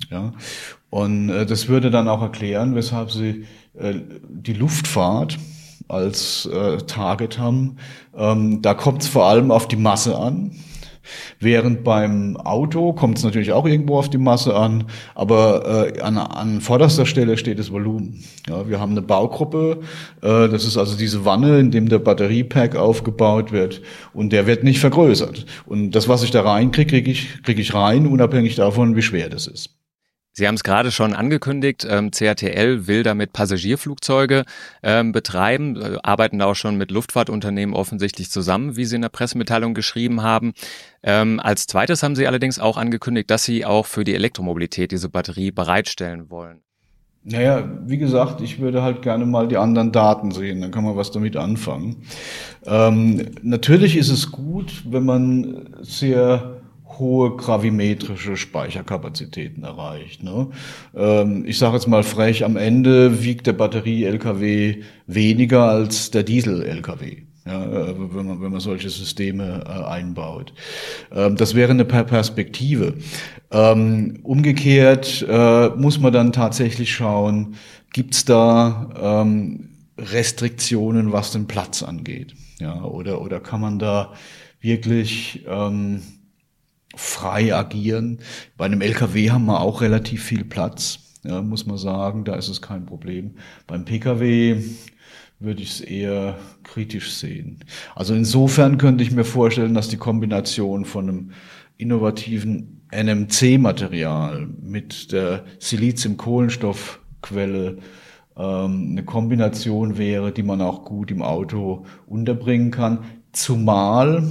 Ja. 0.10 0.34
Und 0.90 1.30
äh, 1.30 1.46
das 1.46 1.68
würde 1.68 1.92
dann 1.92 2.08
auch 2.08 2.22
erklären, 2.22 2.76
weshalb 2.76 3.12
sie 3.12 3.46
äh, 3.78 3.96
die 4.28 4.54
Luftfahrt 4.54 5.38
als 5.90 6.46
äh, 6.46 6.78
Target 6.78 7.38
haben. 7.38 7.78
Ähm, 8.16 8.62
da 8.62 8.74
kommt 8.74 9.02
es 9.02 9.08
vor 9.08 9.26
allem 9.26 9.52
auf 9.52 9.68
die 9.68 9.76
Masse 9.76 10.18
an. 10.18 10.52
Während 11.40 11.84
beim 11.84 12.38
Auto 12.38 12.94
kommt 12.94 13.18
es 13.18 13.24
natürlich 13.24 13.52
auch 13.52 13.66
irgendwo 13.66 13.98
auf 13.98 14.10
die 14.10 14.20
Masse 14.20 14.56
an, 14.56 14.86
aber 15.16 15.96
äh, 15.96 16.02
an, 16.02 16.18
an 16.18 16.62
vorderster 16.62 17.08
Stelle 17.08 17.38
steht 17.38 17.58
das 17.58 17.72
Volumen. 17.72 18.24
Ja, 18.48 18.70
wir 18.70 18.80
haben 18.80 18.92
eine 18.92 19.02
Baugruppe, 19.02 19.80
äh, 20.22 20.48
das 20.50 20.66
ist 20.66 20.78
also 20.78 20.96
diese 20.96 21.26
Wanne, 21.26 21.60
in 21.60 21.72
dem 21.72 21.90
der 21.90 22.00
Batteriepack 22.00 22.76
aufgebaut 22.76 23.52
wird 23.52 23.82
und 24.14 24.32
der 24.34 24.46
wird 24.46 24.64
nicht 24.64 24.80
vergrößert. 24.80 25.46
Und 25.66 25.92
das, 25.92 26.08
was 26.08 26.22
ich 26.22 26.32
da 26.32 26.42
reinkriege, 26.42 26.90
kriege 26.90 27.12
ich, 27.12 27.42
krieg 27.44 27.60
ich 27.60 27.74
rein, 27.74 28.06
unabhängig 28.06 28.56
davon, 28.56 28.96
wie 28.96 29.02
schwer 29.02 29.30
das 29.30 29.48
ist. 29.48 29.79
Sie 30.40 30.48
haben 30.48 30.56
es 30.56 30.64
gerade 30.64 30.90
schon 30.90 31.14
angekündigt, 31.14 31.86
ähm, 31.90 32.12
CATL 32.12 32.88
will 32.88 33.04
damit 33.04 33.34
Passagierflugzeuge 33.34 34.46
ähm, 34.82 35.12
betreiben, 35.12 35.76
äh, 35.76 35.98
arbeiten 36.02 36.40
da 36.40 36.46
auch 36.46 36.56
schon 36.56 36.78
mit 36.78 36.92
Luftfahrtunternehmen 36.92 37.76
offensichtlich 37.76 38.32
zusammen, 38.32 38.78
wie 38.78 38.86
Sie 38.86 38.96
in 38.96 39.02
der 39.02 39.10
Pressemitteilung 39.10 39.74
geschrieben 39.74 40.24
haben. 40.24 40.54
Ähm, 41.04 41.42
als 41.42 41.68
zweites 41.68 42.04
haben 42.04 42.16
Sie 42.16 42.26
allerdings 42.26 42.58
auch 42.58 42.78
angekündigt, 42.78 43.30
dass 43.30 43.44
Sie 43.44 43.66
auch 43.66 43.86
für 43.86 44.06
die 44.06 44.16
Elektromobilität 44.16 44.94
diese 44.94 45.10
Batterie 45.10 45.52
bereitstellen 45.52 46.30
wollen. 46.30 46.62
Naja, 47.26 47.68
wie 47.86 47.98
gesagt, 47.98 48.40
ich 48.40 48.62
würde 48.62 48.82
halt 48.82 49.02
gerne 49.02 49.26
mal 49.26 49.50
die 49.50 49.58
anderen 49.58 49.92
Daten 49.92 50.32
sehen, 50.32 50.62
dann 50.62 50.72
kann 50.72 50.86
man 50.86 50.96
was 50.96 51.12
damit 51.12 51.36
anfangen. 51.36 51.98
Ähm, 52.66 53.26
natürlich 53.42 53.98
ist 53.98 54.10
es 54.10 54.32
gut, 54.32 54.84
wenn 54.90 55.04
man 55.04 55.76
sehr 55.82 56.59
hohe 57.00 57.36
gravimetrische 57.38 58.38
Speicherkapazitäten 58.38 59.64
erreicht. 59.64 60.22
Ne? 60.22 60.50
Ähm, 60.96 61.46
ich 61.48 61.58
sage 61.58 61.76
jetzt 61.76 61.88
mal 61.88 62.04
frech, 62.04 62.44
am 62.44 62.58
Ende 62.58 63.24
wiegt 63.24 63.48
der 63.48 63.54
Batterie-LKW 63.54 64.84
weniger 65.08 65.64
als 65.70 66.12
der 66.12 66.24
Diesel-LKW. 66.24 67.24
Ja, 67.46 67.64
äh, 67.64 67.96
wenn, 67.98 68.26
man, 68.28 68.42
wenn 68.42 68.52
man 68.52 68.60
solche 68.60 68.90
Systeme 68.90 69.64
äh, 69.66 69.86
einbaut. 69.86 70.54
Ähm, 71.12 71.36
das 71.36 71.56
wäre 71.56 71.72
eine 71.72 71.86
Perspektive. 71.86 72.96
Ähm, 73.52 74.20
umgekehrt 74.24 75.26
äh, 75.28 75.70
muss 75.70 76.00
man 76.00 76.14
dann 76.14 76.34
tatsächlich 76.34 76.94
schauen, 76.94 77.56
gibt 77.92 78.14
es 78.14 78.26
da 78.26 79.24
ähm, 79.24 79.70
Restriktionen, 79.98 81.12
was 81.12 81.32
den 81.32 81.48
Platz 81.48 81.82
angeht? 81.82 82.36
Ja, 82.60 82.84
oder, 82.84 83.22
oder 83.22 83.40
kann 83.40 83.62
man 83.62 83.80
da 83.80 84.14
wirklich 84.62 85.46
ähm, 85.48 86.02
frei 87.00 87.56
agieren. 87.56 88.20
Bei 88.58 88.66
einem 88.66 88.82
LKW 88.82 89.32
haben 89.32 89.46
wir 89.46 89.62
auch 89.62 89.82
relativ 89.82 90.24
viel 90.24 90.44
Platz, 90.44 91.00
ja, 91.24 91.42
muss 91.42 91.66
man 91.66 91.78
sagen, 91.78 92.26
da 92.26 92.36
ist 92.36 92.50
es 92.50 92.62
kein 92.62 92.86
Problem. 92.86 93.36
Beim 93.68 93.86
Pkw 93.86 94.62
würde 95.40 95.62
ich 95.62 95.72
es 95.72 95.80
eher 95.82 96.38
kritisch 96.64 97.14
sehen. 97.14 97.60
Also 97.96 98.14
insofern 98.14 98.78
könnte 98.78 99.04
ich 99.04 99.12
mir 99.12 99.24
vorstellen, 99.24 99.74
dass 99.74 99.88
die 99.88 99.98
Kombination 99.98 100.84
von 100.84 101.08
einem 101.08 101.32
innovativen 101.78 102.82
NMC-Material 102.92 104.50
mit 104.62 105.14
der 105.14 105.46
Silizium-Kohlenstoffquelle 105.60 107.78
ähm, 108.38 108.88
eine 108.92 109.06
Kombination 109.06 109.98
wäre, 109.98 110.34
die 110.34 110.44
man 110.44 110.62
auch 110.62 110.84
gut 110.84 111.12
im 111.12 111.22
Auto 111.22 111.86
unterbringen 112.08 112.72
kann. 112.72 113.06
Zumal 113.32 114.24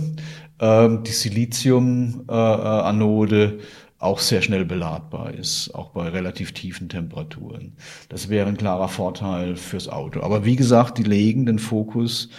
ähm, 0.61 1.05
die 1.05 1.13
Silizium-Anode 1.13 3.61
auch 3.99 4.21
sehr 4.21 4.43
schnell 4.43 4.65
beladbar 4.65 5.35
ist, 5.35 5.75
auch 5.75 5.91
bei 5.91 6.09
relativ 6.09 6.53
tiefen 6.53 6.89
Temperaturen. 6.89 7.77
Das 8.09 8.29
wäre 8.29 8.49
ein 8.49 8.57
klarer 8.57 8.89
Vorteil 8.89 9.57
fürs 9.57 9.89
Auto. 9.89 10.21
Aber 10.21 10.45
wie 10.45 10.57
gesagt, 10.57 10.99
die 10.99 11.03
legen 11.03 11.47
den 11.47 11.59
Fokus 11.59 12.31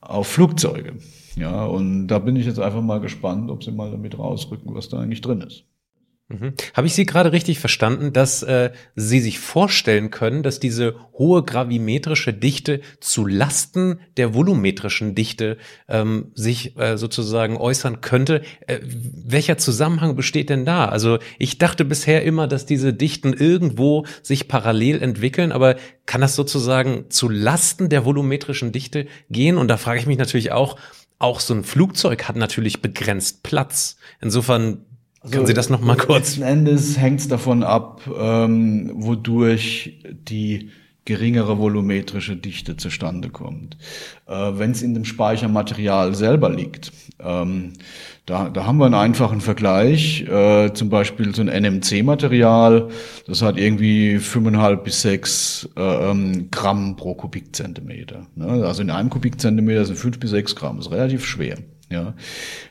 auf 0.00 0.26
Flugzeuge. 0.26 0.96
Ja, 1.36 1.64
und 1.64 2.08
da 2.08 2.18
bin 2.18 2.36
ich 2.36 2.46
jetzt 2.46 2.60
einfach 2.60 2.82
mal 2.82 3.00
gespannt, 3.00 3.50
ob 3.50 3.64
sie 3.64 3.72
mal 3.72 3.90
damit 3.90 4.18
rausrücken, 4.18 4.74
was 4.74 4.88
da 4.88 4.98
eigentlich 4.98 5.20
drin 5.20 5.40
ist. 5.40 5.64
Mhm. 6.28 6.54
Habe 6.72 6.86
ich 6.86 6.94
Sie 6.94 7.04
gerade 7.04 7.32
richtig 7.32 7.58
verstanden, 7.58 8.14
dass 8.14 8.42
äh, 8.42 8.70
Sie 8.96 9.20
sich 9.20 9.38
vorstellen 9.38 10.10
können, 10.10 10.42
dass 10.42 10.58
diese 10.58 10.94
hohe 11.12 11.42
gravimetrische 11.42 12.32
Dichte 12.32 12.80
zu 12.98 13.26
Lasten 13.26 14.00
der 14.16 14.32
volumetrischen 14.32 15.14
Dichte 15.14 15.58
ähm, 15.86 16.32
sich 16.34 16.78
äh, 16.78 16.96
sozusagen 16.96 17.58
äußern 17.58 18.00
könnte? 18.00 18.40
Äh, 18.66 18.80
welcher 18.82 19.58
Zusammenhang 19.58 20.16
besteht 20.16 20.48
denn 20.48 20.64
da? 20.64 20.86
Also 20.86 21.18
ich 21.38 21.58
dachte 21.58 21.84
bisher 21.84 22.22
immer, 22.22 22.48
dass 22.48 22.64
diese 22.64 22.94
Dichten 22.94 23.34
irgendwo 23.34 24.06
sich 24.22 24.48
parallel 24.48 25.02
entwickeln, 25.02 25.52
aber 25.52 25.76
kann 26.06 26.22
das 26.22 26.36
sozusagen 26.36 27.10
zu 27.10 27.28
Lasten 27.28 27.90
der 27.90 28.06
volumetrischen 28.06 28.72
Dichte 28.72 29.06
gehen? 29.28 29.58
Und 29.58 29.68
da 29.68 29.76
frage 29.76 30.00
ich 30.00 30.06
mich 30.06 30.18
natürlich 30.18 30.52
auch, 30.52 30.78
auch 31.18 31.40
so 31.40 31.52
ein 31.52 31.64
Flugzeug 31.64 32.24
hat 32.24 32.36
natürlich 32.36 32.80
begrenzt 32.80 33.42
Platz. 33.42 33.98
Insofern 34.22 34.86
also, 35.24 35.36
Können 35.36 35.46
Sie 35.46 35.54
das 35.54 35.70
noch 35.70 35.80
mal 35.80 35.96
kurz? 35.96 36.36
Letzten 36.36 36.42
Endes 36.42 36.98
hängt 36.98 37.20
es 37.20 37.28
davon 37.28 37.62
ab, 37.62 38.02
ähm, 38.14 38.90
wodurch 38.94 39.98
die 40.28 40.70
geringere 41.06 41.58
volumetrische 41.58 42.36
Dichte 42.36 42.76
zustande 42.76 43.30
kommt. 43.30 43.78
Äh, 44.26 44.52
Wenn 44.54 44.72
es 44.72 44.82
in 44.82 44.92
dem 44.92 45.06
Speichermaterial 45.06 46.14
selber 46.14 46.50
liegt, 46.50 46.92
ähm, 47.20 47.72
da, 48.26 48.50
da 48.50 48.66
haben 48.66 48.78
wir 48.78 48.86
einen 48.86 48.94
einfachen 48.94 49.40
Vergleich. 49.40 50.22
Äh, 50.28 50.72
zum 50.74 50.90
Beispiel 50.90 51.34
so 51.34 51.42
ein 51.42 51.48
NMC-Material, 51.48 52.88
das 53.26 53.40
hat 53.40 53.58
irgendwie 53.58 54.18
fünfeinhalb 54.18 54.84
bis 54.84 55.00
sechs 55.00 55.68
äh, 55.76 56.10
ähm, 56.10 56.50
Gramm 56.50 56.96
pro 56.96 57.14
Kubikzentimeter. 57.14 58.26
Ne? 58.34 58.46
Also 58.66 58.82
in 58.82 58.90
einem 58.90 59.08
Kubikzentimeter 59.08 59.86
sind 59.86 59.96
fünf 59.96 60.20
bis 60.20 60.30
sechs 60.30 60.54
Gramm. 60.54 60.76
Das 60.76 60.86
ist 60.86 60.92
relativ 60.92 61.24
schwer. 61.24 61.56
Ja. 61.90 62.14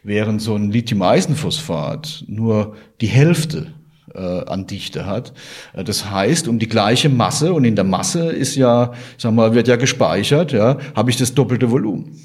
Während 0.03 0.41
so 0.41 0.55
ein 0.55 0.71
Lithium-Eisenphosphat 0.71 2.25
nur 2.27 2.75
die 2.99 3.07
Hälfte 3.07 3.73
äh, 4.13 4.19
an 4.19 4.67
Dichte 4.67 5.05
hat. 5.05 5.33
Äh, 5.73 5.83
das 5.83 6.09
heißt, 6.09 6.47
um 6.47 6.59
die 6.59 6.67
gleiche 6.67 7.09
Masse, 7.09 7.53
und 7.53 7.65
in 7.65 7.75
der 7.75 7.85
Masse 7.85 8.31
ist 8.31 8.55
ja, 8.55 8.93
sagen 9.17 9.35
wir, 9.35 9.53
wird 9.53 9.67
ja 9.67 9.75
gespeichert, 9.75 10.51
ja, 10.51 10.77
habe 10.95 11.09
ich 11.09 11.17
das 11.17 11.33
doppelte 11.33 11.71
Volumen. 11.71 12.17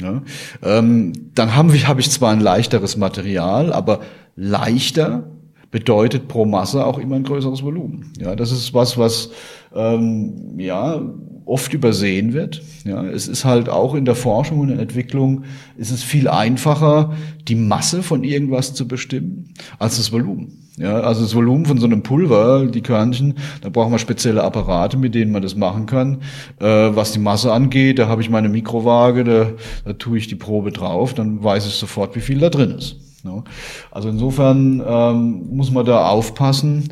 Ja. 0.00 0.22
Ähm, 0.62 1.12
dann 1.34 1.54
habe 1.54 1.74
ich, 1.76 1.86
hab 1.86 1.98
ich 1.98 2.10
zwar 2.10 2.32
ein 2.32 2.40
leichteres 2.40 2.96
Material, 2.96 3.72
aber 3.72 4.00
leichter 4.34 5.24
bedeutet 5.70 6.26
pro 6.26 6.46
Masse 6.46 6.84
auch 6.84 6.98
immer 6.98 7.16
ein 7.16 7.22
größeres 7.22 7.62
Volumen. 7.62 8.12
Ja, 8.18 8.34
das 8.34 8.50
ist 8.50 8.74
was, 8.74 8.98
was 8.98 9.30
ähm, 9.74 10.58
ja 10.58 11.00
oft 11.50 11.74
übersehen 11.74 12.32
wird. 12.32 12.62
Ja, 12.84 13.04
es 13.04 13.28
ist 13.28 13.44
halt 13.44 13.68
auch 13.68 13.94
in 13.94 14.04
der 14.04 14.14
Forschung 14.14 14.60
und 14.60 14.68
der 14.68 14.78
Entwicklung 14.78 15.44
ist 15.76 15.90
es 15.90 16.02
viel 16.02 16.28
einfacher, 16.28 17.12
die 17.48 17.56
Masse 17.56 18.02
von 18.02 18.22
irgendwas 18.22 18.72
zu 18.72 18.86
bestimmen, 18.86 19.52
als 19.78 19.96
das 19.96 20.12
Volumen. 20.12 20.60
Ja, 20.78 21.00
also 21.00 21.22
das 21.22 21.34
Volumen 21.34 21.66
von 21.66 21.78
so 21.78 21.86
einem 21.86 22.02
Pulver, 22.02 22.66
die 22.66 22.80
Körnchen, 22.80 23.34
da 23.60 23.68
braucht 23.68 23.90
man 23.90 23.98
spezielle 23.98 24.42
Apparate, 24.42 24.96
mit 24.96 25.14
denen 25.14 25.32
man 25.32 25.42
das 25.42 25.54
machen 25.54 25.84
kann. 25.84 26.22
Äh, 26.58 26.64
was 26.64 27.12
die 27.12 27.18
Masse 27.18 27.52
angeht, 27.52 27.98
da 27.98 28.08
habe 28.08 28.22
ich 28.22 28.30
meine 28.30 28.48
Mikrowaage, 28.48 29.24
da, 29.24 29.50
da 29.84 29.92
tue 29.92 30.16
ich 30.16 30.28
die 30.28 30.36
Probe 30.36 30.70
drauf, 30.70 31.12
dann 31.12 31.42
weiß 31.44 31.66
ich 31.66 31.74
sofort, 31.74 32.16
wie 32.16 32.20
viel 32.20 32.38
da 32.38 32.48
drin 32.48 32.70
ist. 32.70 32.96
Ja. 33.24 33.44
Also 33.90 34.08
insofern 34.08 34.82
ähm, 34.86 35.48
muss 35.54 35.70
man 35.70 35.84
da 35.84 36.08
aufpassen, 36.08 36.88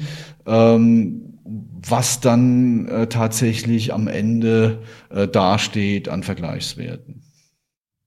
ähm, 0.46 1.27
was 1.86 2.20
dann 2.20 2.88
äh, 2.88 3.06
tatsächlich 3.08 3.92
am 3.92 4.08
Ende 4.08 4.82
äh, 5.10 5.28
dasteht 5.28 6.08
an 6.08 6.22
Vergleichswerten. 6.22 7.22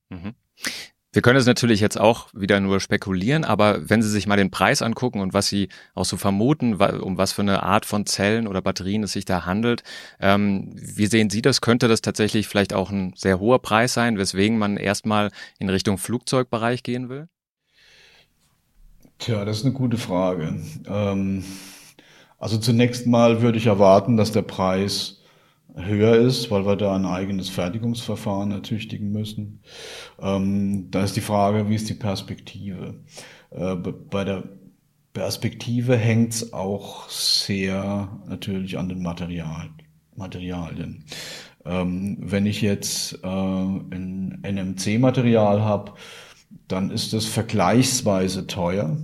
Mhm. 0.09 0.33
Wir 1.13 1.21
können 1.21 1.39
es 1.39 1.45
natürlich 1.45 1.81
jetzt 1.81 1.99
auch 1.99 2.29
wieder 2.33 2.61
nur 2.61 2.79
spekulieren, 2.79 3.43
aber 3.43 3.89
wenn 3.89 4.01
Sie 4.01 4.09
sich 4.09 4.27
mal 4.27 4.37
den 4.37 4.49
Preis 4.49 4.81
angucken 4.81 5.19
und 5.19 5.33
was 5.33 5.47
Sie 5.47 5.67
auch 5.93 6.05
so 6.05 6.15
vermuten, 6.15 6.75
um 6.75 7.17
was 7.17 7.33
für 7.33 7.41
eine 7.41 7.63
Art 7.63 7.85
von 7.85 8.05
Zellen 8.05 8.47
oder 8.47 8.61
Batterien 8.61 9.03
es 9.03 9.11
sich 9.11 9.25
da 9.25 9.45
handelt, 9.45 9.83
ähm, 10.21 10.71
wie 10.73 11.07
sehen 11.07 11.29
Sie 11.29 11.41
das? 11.41 11.59
Könnte 11.59 11.89
das 11.89 11.99
tatsächlich 11.99 12.47
vielleicht 12.47 12.73
auch 12.73 12.91
ein 12.91 13.13
sehr 13.17 13.41
hoher 13.41 13.61
Preis 13.61 13.93
sein, 13.93 14.17
weswegen 14.17 14.57
man 14.57 14.77
erstmal 14.77 15.31
in 15.59 15.67
Richtung 15.67 15.97
Flugzeugbereich 15.97 16.81
gehen 16.81 17.09
will? 17.09 17.27
Tja, 19.19 19.43
das 19.43 19.57
ist 19.57 19.65
eine 19.65 19.73
gute 19.73 19.97
Frage. 19.97 20.61
Ähm, 20.87 21.43
also 22.41 22.57
zunächst 22.57 23.05
mal 23.05 23.43
würde 23.43 23.59
ich 23.59 23.67
erwarten, 23.67 24.17
dass 24.17 24.31
der 24.31 24.41
Preis 24.41 25.21
höher 25.75 26.15
ist, 26.15 26.49
weil 26.49 26.65
wir 26.65 26.75
da 26.75 26.95
ein 26.95 27.05
eigenes 27.05 27.49
Fertigungsverfahren 27.49 28.51
ertüchtigen 28.51 29.11
müssen. 29.11 29.61
Ähm, 30.19 30.89
da 30.89 31.03
ist 31.03 31.15
die 31.15 31.21
Frage, 31.21 31.69
wie 31.69 31.75
ist 31.75 31.87
die 31.87 31.93
Perspektive? 31.93 32.95
Äh, 33.51 33.75
bei 33.75 34.23
der 34.23 34.43
Perspektive 35.13 35.95
hängt 35.95 36.33
es 36.33 36.51
auch 36.51 37.07
sehr 37.09 38.09
natürlich 38.27 38.79
an 38.79 38.89
den 38.89 39.03
Material, 39.03 39.69
Materialien. 40.15 41.05
Ähm, 41.63 42.17
wenn 42.21 42.47
ich 42.47 42.61
jetzt 42.63 43.19
äh, 43.23 43.27
ein 43.27 44.41
NMC-Material 44.41 45.61
habe, 45.61 45.93
dann 46.67 46.89
ist 46.89 47.13
das 47.13 47.25
vergleichsweise 47.25 48.47
teuer 48.47 48.97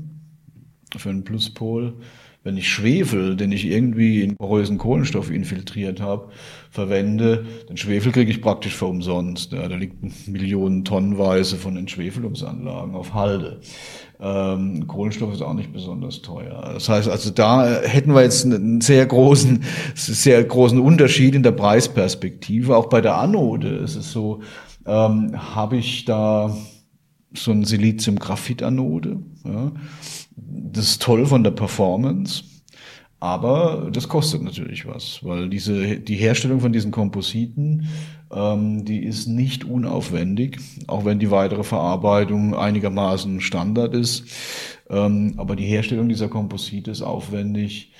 für 0.98 1.12
einen 1.12 1.24
Pluspol 1.24 2.00
wenn 2.48 2.56
ich 2.56 2.70
Schwefel, 2.70 3.36
den 3.36 3.52
ich 3.52 3.66
irgendwie 3.66 4.22
in 4.22 4.38
porösen 4.38 4.78
Kohlenstoff 4.78 5.30
infiltriert 5.30 6.00
habe, 6.00 6.30
verwende, 6.72 7.46
den 7.68 7.76
Schwefel 7.76 8.14
kriege 8.14 8.32
ich 8.32 8.42
praktisch 8.42 8.74
für 8.74 8.86
umsonst. 8.86 9.52
Ja, 9.52 9.68
da 9.68 9.76
liegt 9.76 10.30
Millionen 10.30 10.86
Tonnenweise 10.86 11.58
von 11.58 11.76
den 11.76 11.90
Schwefelungsanlagen 11.90 12.96
auf 12.96 13.14
Halde. 13.14 13.60
Ähm, 14.22 14.88
Kohlenstoff 14.88 15.34
ist 15.34 15.42
auch 15.42 15.56
nicht 15.56 15.74
besonders 15.74 16.22
teuer. 16.22 16.72
Das 16.74 16.88
heißt, 16.88 17.10
also 17.10 17.32
da 17.32 17.82
hätten 17.82 18.14
wir 18.16 18.22
jetzt 18.22 18.46
einen 18.46 18.80
sehr 18.80 19.06
großen, 19.06 19.66
sehr 19.96 20.42
großen 20.42 20.80
Unterschied 20.80 21.36
in 21.36 21.44
der 21.44 21.52
Preisperspektive. 21.52 22.78
Auch 22.78 22.88
bei 22.88 23.02
der 23.02 23.18
Anode 23.18 23.68
ist 23.68 23.98
es 23.98 24.14
so, 24.14 24.40
ähm, 24.86 25.34
habe 25.36 25.76
ich 25.76 26.06
da 26.06 26.56
so 27.34 27.52
ein 27.52 27.66
Silizium-Graphit-Anode. 27.66 29.18
Ja 29.44 29.74
das 30.38 30.86
ist 30.86 31.02
toll 31.02 31.26
von 31.26 31.44
der 31.44 31.52
Performance, 31.52 32.44
aber 33.20 33.90
das 33.92 34.08
kostet 34.08 34.44
natürlich 34.44 34.86
was, 34.86 35.24
weil 35.24 35.50
diese, 35.50 36.00
die 36.00 36.16
Herstellung 36.16 36.60
von 36.60 36.72
diesen 36.72 36.92
Kompositen, 36.92 37.88
ähm, 38.32 38.86
die 38.86 39.04
ist 39.04 39.28
nicht 39.28 39.64
unaufwendig, 39.64 40.60
auch 40.86 41.04
wenn 41.04 41.18
die 41.18 41.32
weitere 41.32 41.64
Verarbeitung 41.64 42.56
einigermaßen 42.56 43.42
Standard 43.42 43.96
ist. 43.96 44.26
Ähm, 44.90 45.34
aber 45.38 45.56
die 45.56 45.66
Herstellung 45.66 46.08
dieser 46.10 46.28
Komposite 46.30 46.92
ist 46.92 47.02
aufwendig 47.02 47.92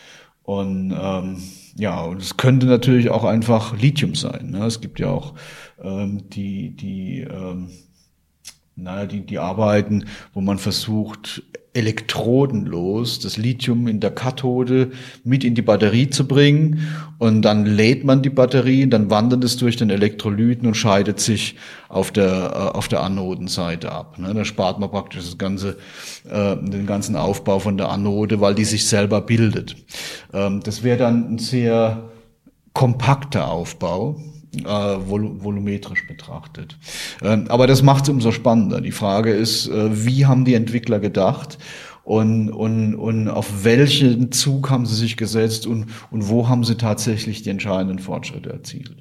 und 0.44 0.94
ähm, 0.98 1.42
ja, 1.76 2.02
und 2.02 2.22
es 2.22 2.38
könnte 2.38 2.68
natürlich 2.68 3.10
auch 3.10 3.26
einfach 3.26 3.78
Lithium 3.78 4.16
sein. 4.16 4.52
Ne? 4.52 4.66
Es 4.66 4.80
gibt 4.80 5.00
ja 5.00 5.10
auch 5.10 5.34
ähm, 5.84 6.30
die, 6.30 6.76
die 6.76 7.22
ähm, 7.22 7.70
naja, 8.78 9.08
die, 9.08 9.26
die 9.26 9.40
Arbeiten, 9.40 10.06
wo 10.34 10.42
man 10.42 10.60
versucht, 10.60 11.44
elektrodenlos 11.78 13.20
das 13.20 13.38
Lithium 13.38 13.88
in 13.88 14.00
der 14.00 14.10
Kathode 14.10 14.92
mit 15.24 15.44
in 15.44 15.54
die 15.54 15.62
Batterie 15.62 16.10
zu 16.10 16.28
bringen 16.28 16.88
und 17.20 17.44
dann 17.44 17.68
lädt 17.68 18.04
man 18.04 18.24
die 18.24 18.32
Batterie, 18.32 18.88
dann 18.88 19.12
wandert 19.12 19.44
es 19.44 19.58
durch 19.58 19.78
den 19.78 19.92
Elektrolyten 19.92 20.68
und 20.68 20.74
scheidet 20.74 21.20
sich 21.20 21.56
auf 21.88 22.12
der, 22.12 22.26
äh, 22.26 22.78
auf 22.78 22.88
der 22.88 23.04
Anodenseite 23.04 23.92
ab. 23.92 24.18
Ne? 24.18 24.34
Da 24.34 24.44
spart 24.44 24.80
man 24.80 24.90
praktisch 24.90 25.24
das 25.24 25.38
ganze, 25.38 25.78
äh, 26.28 26.56
den 26.58 26.88
ganzen 26.88 27.16
Aufbau 27.16 27.60
von 27.60 27.78
der 27.78 27.90
Anode, 27.90 28.42
weil 28.42 28.56
die 28.56 28.66
sich 28.66 28.88
selber 28.88 29.22
bildet. 29.22 29.76
Ähm, 30.34 30.62
das 30.64 30.82
wäre 30.82 30.98
dann 30.98 31.36
ein 31.36 31.38
sehr 31.38 32.10
kompakter 32.74 33.50
Aufbau 33.50 34.20
vol 34.66 35.44
volumetrisch 35.44 36.08
betrachtet. 36.08 36.78
Ähm, 37.22 37.46
aber 37.50 37.68
das 37.68 37.84
macht 37.84 38.04
es 38.04 38.10
umso 38.10 38.32
spannender. 38.32 38.82
Die 38.82 38.92
Frage 38.92 39.32
ist, 39.32 39.68
äh, 39.68 40.06
wie 40.06 40.26
haben 40.26 40.46
die 40.46 40.54
Entwickler 40.54 41.00
gedacht? 41.00 41.58
Und, 42.04 42.50
und, 42.52 42.96
und 42.96 43.28
auf 43.28 43.66
welchen 43.66 44.32
Zug 44.32 44.70
haben 44.70 44.86
sie 44.86 44.96
sich 44.96 45.18
gesetzt 45.18 45.68
und, 45.68 45.88
und 46.10 46.30
wo 46.30 46.48
haben 46.48 46.64
sie 46.64 46.76
tatsächlich 46.76 47.44
die 47.44 47.50
entscheidenden 47.50 48.00
Fortschritte 48.00 48.50
erzielt? 48.50 48.96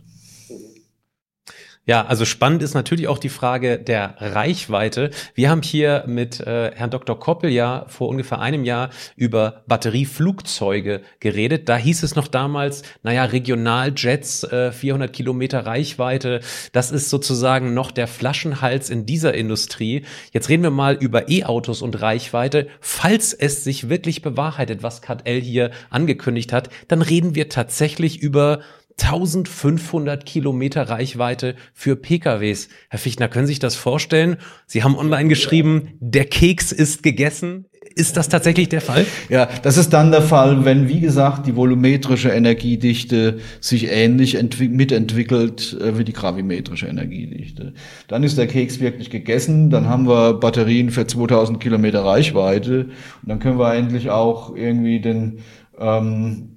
Ja, 1.88 2.04
also 2.04 2.24
spannend 2.24 2.64
ist 2.64 2.74
natürlich 2.74 3.06
auch 3.06 3.20
die 3.20 3.28
Frage 3.28 3.78
der 3.78 4.16
Reichweite. 4.18 5.10
Wir 5.36 5.50
haben 5.50 5.62
hier 5.62 6.02
mit 6.08 6.40
äh, 6.40 6.72
Herrn 6.74 6.90
Dr. 6.90 7.16
Koppel 7.16 7.48
ja 7.48 7.84
vor 7.86 8.08
ungefähr 8.08 8.40
einem 8.40 8.64
Jahr 8.64 8.90
über 9.14 9.62
Batterieflugzeuge 9.68 11.02
geredet. 11.20 11.68
Da 11.68 11.76
hieß 11.76 12.02
es 12.02 12.16
noch 12.16 12.26
damals, 12.26 12.82
naja, 13.04 13.26
Regionaljets, 13.26 14.42
äh, 14.42 14.72
400 14.72 15.12
Kilometer 15.12 15.64
Reichweite, 15.64 16.40
das 16.72 16.90
ist 16.90 17.08
sozusagen 17.08 17.72
noch 17.72 17.92
der 17.92 18.08
Flaschenhals 18.08 18.90
in 18.90 19.06
dieser 19.06 19.34
Industrie. 19.34 20.04
Jetzt 20.32 20.48
reden 20.48 20.64
wir 20.64 20.70
mal 20.70 20.96
über 20.96 21.28
E-Autos 21.28 21.82
und 21.82 22.02
Reichweite. 22.02 22.66
Falls 22.80 23.32
es 23.32 23.62
sich 23.62 23.88
wirklich 23.88 24.22
bewahrheitet, 24.22 24.82
was 24.82 25.02
KL 25.02 25.40
hier 25.40 25.70
angekündigt 25.90 26.52
hat, 26.52 26.68
dann 26.88 27.00
reden 27.00 27.36
wir 27.36 27.48
tatsächlich 27.48 28.20
über 28.20 28.58
1500 29.00 30.24
Kilometer 30.24 30.88
Reichweite 30.88 31.54
für 31.74 31.96
PKWs. 31.96 32.68
Herr 32.88 32.98
Fichtner, 32.98 33.28
können 33.28 33.46
Sie 33.46 33.52
sich 33.52 33.58
das 33.58 33.76
vorstellen? 33.76 34.36
Sie 34.66 34.82
haben 34.82 34.96
online 34.96 35.28
geschrieben, 35.28 35.90
der 36.00 36.24
Keks 36.24 36.72
ist 36.72 37.02
gegessen. 37.02 37.66
Ist 37.94 38.16
das 38.16 38.28
tatsächlich 38.28 38.68
der 38.68 38.80
Fall? 38.80 39.06
Ja, 39.28 39.48
das 39.62 39.78
ist 39.78 39.90
dann 39.92 40.10
der 40.10 40.20
Fall, 40.20 40.64
wenn, 40.64 40.88
wie 40.88 41.00
gesagt, 41.00 41.46
die 41.46 41.56
volumetrische 41.56 42.28
Energiedichte 42.28 43.38
sich 43.60 43.90
ähnlich 43.90 44.36
mitentwickelt 44.60 45.78
äh, 45.80 45.96
wie 45.96 46.04
die 46.04 46.12
gravimetrische 46.12 46.86
Energiedichte. 46.86 47.74
Dann 48.08 48.22
ist 48.22 48.36
der 48.36 48.48
Keks 48.48 48.80
wirklich 48.80 49.08
gegessen, 49.10 49.70
dann 49.70 49.88
haben 49.88 50.08
wir 50.08 50.34
Batterien 50.34 50.90
für 50.90 51.06
2000 51.06 51.58
Kilometer 51.60 52.04
Reichweite 52.04 52.88
und 53.22 53.28
dann 53.28 53.38
können 53.38 53.58
wir 53.58 53.74
endlich 53.74 54.10
auch 54.10 54.54
irgendwie 54.54 55.00
den 55.00 55.38
ähm, 55.78 56.55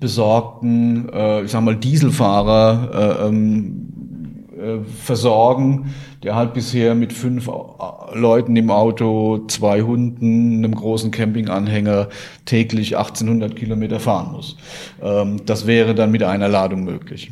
besorgten, 0.00 1.08
äh, 1.12 1.42
ich 1.42 1.50
sag 1.50 1.62
mal, 1.62 1.76
Dieselfahrer 1.76 3.20
äh, 3.22 3.28
ähm, 3.28 3.94
äh, 4.56 4.78
versorgen, 5.02 5.94
der 6.22 6.36
halt 6.36 6.54
bisher 6.54 6.94
mit 6.94 7.12
fünf 7.12 7.50
Leuten 8.14 8.56
im 8.56 8.70
Auto, 8.70 9.46
zwei 9.48 9.82
Hunden, 9.82 10.64
einem 10.64 10.74
großen 10.74 11.10
Campinganhänger 11.10 12.08
täglich 12.46 12.96
1800 12.96 13.56
Kilometer 13.56 14.00
fahren 14.00 14.32
muss. 14.32 14.56
Ähm, 15.02 15.44
das 15.44 15.66
wäre 15.66 15.94
dann 15.94 16.10
mit 16.10 16.22
einer 16.22 16.48
Ladung 16.48 16.84
möglich. 16.84 17.30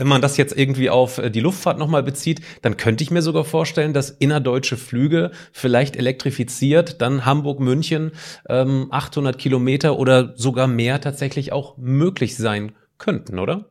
Wenn 0.00 0.08
man 0.08 0.22
das 0.22 0.38
jetzt 0.38 0.56
irgendwie 0.56 0.88
auf 0.88 1.18
äh, 1.18 1.30
die 1.30 1.40
Luftfahrt 1.40 1.78
nochmal 1.78 2.02
bezieht, 2.02 2.40
dann 2.62 2.78
könnte 2.78 3.04
ich 3.04 3.10
mir 3.10 3.20
sogar 3.20 3.44
vorstellen, 3.44 3.92
dass 3.92 4.08
innerdeutsche 4.08 4.78
Flüge 4.78 5.30
vielleicht 5.52 5.94
elektrifiziert, 5.94 7.02
dann 7.02 7.26
Hamburg-München 7.26 8.12
ähm, 8.48 8.86
800 8.90 9.36
Kilometer 9.36 9.98
oder 9.98 10.32
sogar 10.38 10.68
mehr 10.68 11.02
tatsächlich 11.02 11.52
auch 11.52 11.76
möglich 11.76 12.34
sein 12.38 12.72
könnten, 12.96 13.38
oder? 13.38 13.66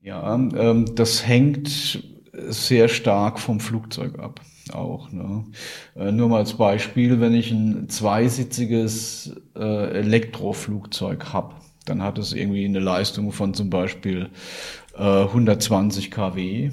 Ja, 0.00 0.34
ähm, 0.34 0.94
das 0.94 1.26
hängt 1.26 2.02
sehr 2.32 2.88
stark 2.88 3.38
vom 3.38 3.60
Flugzeug 3.60 4.18
ab. 4.18 4.40
Auch. 4.72 5.12
Ne? 5.12 5.44
Äh, 5.94 6.10
nur 6.10 6.30
mal 6.30 6.38
als 6.38 6.54
Beispiel, 6.54 7.20
wenn 7.20 7.34
ich 7.34 7.50
ein 7.50 7.90
zweisitziges 7.90 9.36
äh, 9.54 9.90
Elektroflugzeug 9.98 11.34
habe, 11.34 11.54
dann 11.86 12.02
hat 12.02 12.18
es 12.18 12.32
irgendwie 12.32 12.64
eine 12.64 12.80
Leistung 12.80 13.32
von 13.32 13.54
zum 13.54 13.70
Beispiel 13.70 14.28
äh, 14.96 15.22
120 15.22 16.10
kW. 16.10 16.70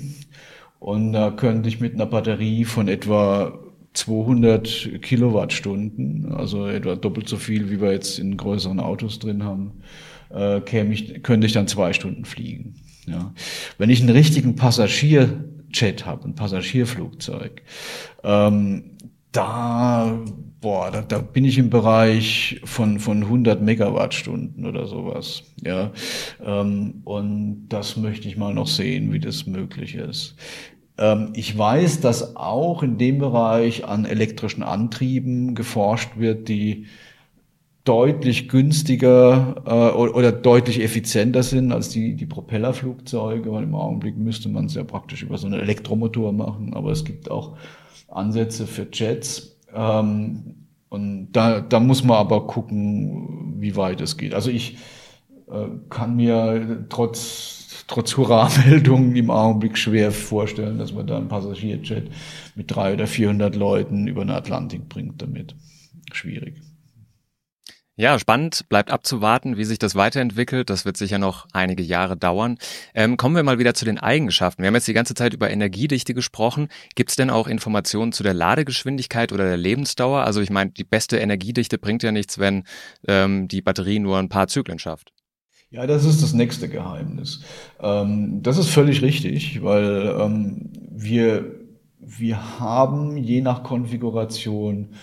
Und 0.80 1.14
da 1.14 1.32
könnte 1.32 1.70
ich 1.70 1.80
mit 1.80 1.94
einer 1.94 2.06
Batterie 2.06 2.66
von 2.66 2.88
etwa 2.88 3.58
200 3.94 5.02
Kilowattstunden, 5.02 6.32
also 6.32 6.68
etwa 6.68 6.96
doppelt 6.96 7.30
so 7.30 7.38
viel, 7.38 7.70
wie 7.70 7.80
wir 7.80 7.92
jetzt 7.92 8.20
in 8.20 8.38
größeren 8.38 8.80
Autos 8.80 9.20
drin 9.20 9.44
haben, 9.44 9.72
äh, 10.30 10.62
käme 10.62 10.94
ich, 10.94 11.22
könnte 11.24 11.48
ich 11.48 11.54
dann 11.54 11.68
zwei 11.68 11.94
Stunden 11.94 12.26
fliegen. 12.26 12.76
Ja. 13.06 13.34
Wenn 13.78 13.90
ich 13.90 14.02
einen 14.02 14.10
richtigen 14.10 14.56
Passagierjet 14.56 16.06
habe, 16.06 16.28
ein 16.28 16.36
Passagierflugzeug, 16.36 17.62
ähm, 18.24 18.93
da, 19.34 20.20
boah, 20.62 20.92
da, 20.92 21.02
da 21.02 21.18
bin 21.20 21.44
ich 21.44 21.58
im 21.58 21.70
Bereich 21.70 22.62
von, 22.64 23.00
von 23.00 23.24
100 23.24 23.62
Megawattstunden 23.62 24.66
oder 24.66 24.88
sowas. 24.88 25.44
Ja, 25.62 25.92
ähm, 26.44 27.02
und 27.04 27.68
das 27.68 27.98
möchte 27.98 28.28
ich 28.30 28.38
mal 28.38 28.54
noch 28.54 28.68
sehen, 28.68 29.12
wie 29.12 29.20
das 29.20 29.46
möglich 29.46 29.96
ist. 29.96 30.36
Ähm, 30.98 31.34
ich 31.36 31.58
weiß, 31.58 32.00
dass 32.00 32.36
auch 32.36 32.84
in 32.84 32.98
dem 32.98 33.18
Bereich 33.18 33.86
an 33.86 34.06
elektrischen 34.06 34.64
Antrieben 34.64 35.56
geforscht 35.56 36.18
wird, 36.18 36.48
die 36.48 36.86
deutlich 37.84 38.48
günstiger 38.48 39.56
äh, 39.66 39.98
oder 39.98 40.32
deutlich 40.32 40.82
effizienter 40.82 41.44
sind 41.44 41.72
als 41.72 41.90
die, 41.90 42.16
die 42.16 42.26
Propellerflugzeuge, 42.26 43.52
weil 43.52 43.64
im 43.64 43.76
Augenblick 43.76 44.16
müsste 44.18 44.48
man 44.48 44.66
es 44.66 44.76
ja 44.76 44.84
praktisch 44.84 45.24
über 45.24 45.38
so 45.38 45.48
einen 45.48 45.60
Elektromotor 45.60 46.32
machen, 46.32 46.74
aber 46.74 46.92
es 46.92 47.04
gibt 47.04 47.30
auch 47.30 47.58
Ansätze 48.16 48.68
für 48.68 48.88
Jets. 48.92 49.58
Ähm, 49.74 50.56
und 50.90 51.32
da, 51.32 51.60
da 51.60 51.80
muss 51.80 52.04
man 52.04 52.18
aber 52.18 52.46
gucken, 52.46 53.56
wie 53.58 53.76
weit 53.76 54.02
es 54.02 54.18
geht. 54.18 54.34
Also 54.34 54.52
ich 54.52 54.78
äh, 55.50 55.68
kann 55.90 56.16
mir 56.16 56.86
trotz, 56.90 57.84
trotz 57.88 58.16
Hurra-Meldungen 58.16 59.16
im 59.16 59.32
Augenblick 59.32 59.78
schwer 59.78 60.12
vorstellen, 60.12 60.78
dass 60.78 60.94
man 60.94 61.08
da 61.08 61.18
ein 61.18 61.28
Passagierjet 61.28 62.12
mit 62.56 62.74
drei 62.74 62.94
oder 62.94 63.08
vierhundert 63.08 63.56
Leuten 63.56 64.08
über 64.08 64.24
den 64.24 64.32
Atlantik 64.32 64.88
bringt 64.90 65.22
damit. 65.22 65.56
Schwierig. 66.12 66.62
Ja, 67.96 68.18
spannend. 68.18 68.68
Bleibt 68.70 68.90
abzuwarten, 68.90 69.56
wie 69.56 69.66
sich 69.66 69.78
das 69.78 69.94
weiterentwickelt. 69.94 70.72
Das 70.72 70.84
wird 70.84 70.98
sicher 70.98 71.20
noch 71.20 71.46
einige 71.54 71.84
Jahre 71.84 72.18
dauern. 72.18 72.58
Ähm, 72.96 73.18
kommen 73.18 73.36
wir 73.36 73.44
mal 73.44 73.60
wieder 73.60 73.76
zu 73.76 73.86
den 73.86 74.00
Eigenschaften. 74.00 74.64
Wir 74.64 74.68
haben 74.68 74.74
jetzt 74.74 74.88
die 74.88 74.94
ganze 74.94 75.14
Zeit 75.14 75.36
über 75.36 75.52
Energiedichte 75.52 76.16
gesprochen. 76.16 76.70
Gibt 76.96 77.12
es 77.12 77.18
denn 77.18 77.30
auch 77.30 77.48
Informationen 77.48 78.12
zu 78.12 78.24
der 78.24 78.34
Ladegeschwindigkeit 78.34 79.32
oder 79.32 79.46
der 79.46 79.58
Lebensdauer? 79.58 80.24
Also 80.24 80.42
ich 80.42 80.50
meine, 80.50 80.72
die 80.72 80.84
beste 80.84 81.20
Energiedichte 81.20 81.78
bringt 81.78 82.02
ja 82.02 82.12
nichts, 82.12 82.40
wenn 82.40 82.64
ähm, 83.08 83.48
die 83.48 83.62
Batterie 83.62 84.00
nur 84.00 84.18
ein 84.18 84.30
paar 84.30 84.48
Zyklen 84.48 84.80
schafft. 84.80 85.14
Ja, 85.70 85.86
das 85.86 86.04
ist 86.04 86.24
das 86.24 86.34
nächste 86.34 86.70
Geheimnis. 86.70 87.42
Ähm, 87.80 88.42
das 88.42 88.58
ist 88.58 88.70
völlig 88.70 89.04
richtig, 89.04 89.62
weil 89.62 90.16
ähm, 90.20 90.72
wir, 90.90 91.60
wir 92.00 92.60
haben 92.60 93.18
je 93.18 93.42
nach 93.42 93.62
Konfiguration 93.62 94.96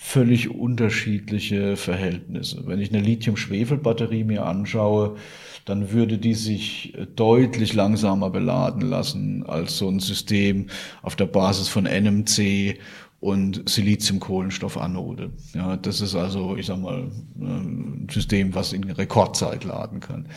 völlig 0.00 0.48
unterschiedliche 0.48 1.76
Verhältnisse. 1.76 2.62
Wenn 2.66 2.80
ich 2.80 2.94
eine 2.94 3.02
Lithium-Schwefel-Batterie 3.02 4.22
mir 4.22 4.46
anschaue, 4.46 5.16
dann 5.64 5.90
würde 5.90 6.18
die 6.18 6.34
sich 6.34 6.94
deutlich 7.16 7.74
langsamer 7.74 8.30
beladen 8.30 8.82
lassen 8.82 9.44
als 9.44 9.76
so 9.76 9.88
ein 9.88 9.98
System 9.98 10.68
auf 11.02 11.16
der 11.16 11.26
Basis 11.26 11.68
von 11.68 11.84
NMC 11.84 12.78
und 13.18 13.68
Silizium-Kohlenstoff-Anode. 13.68 15.32
Ja, 15.52 15.76
das 15.76 16.00
ist 16.00 16.14
also, 16.14 16.56
ich 16.56 16.66
sag 16.66 16.78
mal, 16.80 17.10
ein 17.40 18.06
System, 18.08 18.54
was 18.54 18.72
in 18.72 18.84
Rekordzeit 18.84 19.64
laden 19.64 19.98
kann. 19.98 20.28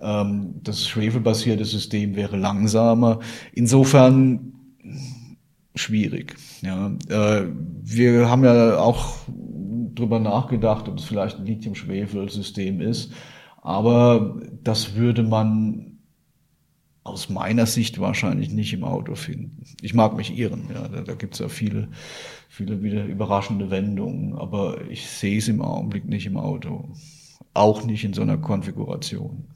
Ähm, 0.00 0.54
das 0.62 0.86
schwefelbasierte 0.86 1.64
System 1.64 2.14
wäre 2.14 2.36
langsamer. 2.36 3.18
Insofern 3.52 4.52
schwierig. 5.80 6.36
Ja, 6.62 6.92
äh, 7.08 7.46
wir 7.82 8.28
haben 8.28 8.44
ja 8.44 8.78
auch 8.78 9.16
drüber 9.94 10.20
nachgedacht, 10.20 10.88
ob 10.88 10.98
es 10.98 11.04
vielleicht 11.04 11.38
ein 11.38 11.46
Lithium-Schwefel-System 11.46 12.80
ist, 12.80 13.12
aber 13.62 14.40
das 14.62 14.94
würde 14.94 15.22
man 15.22 15.98
aus 17.02 17.28
meiner 17.28 17.66
Sicht 17.66 17.98
wahrscheinlich 17.98 18.50
nicht 18.50 18.72
im 18.72 18.84
Auto 18.84 19.14
finden. 19.14 19.64
Ich 19.80 19.94
mag 19.94 20.16
mich 20.16 20.36
irren, 20.36 20.68
ja, 20.72 20.86
da, 20.86 21.00
da 21.00 21.14
gibt 21.14 21.34
es 21.34 21.40
ja 21.40 21.48
viele, 21.48 21.88
viele 22.48 22.82
wieder 22.82 23.04
überraschende 23.04 23.70
Wendungen, 23.70 24.34
aber 24.34 24.88
ich 24.90 25.08
sehe 25.08 25.38
es 25.38 25.48
im 25.48 25.62
Augenblick 25.62 26.06
nicht 26.06 26.26
im 26.26 26.36
Auto. 26.36 26.90
Auch 27.54 27.84
nicht 27.84 28.04
in 28.04 28.12
so 28.12 28.22
einer 28.22 28.38
Konfiguration. 28.38 29.48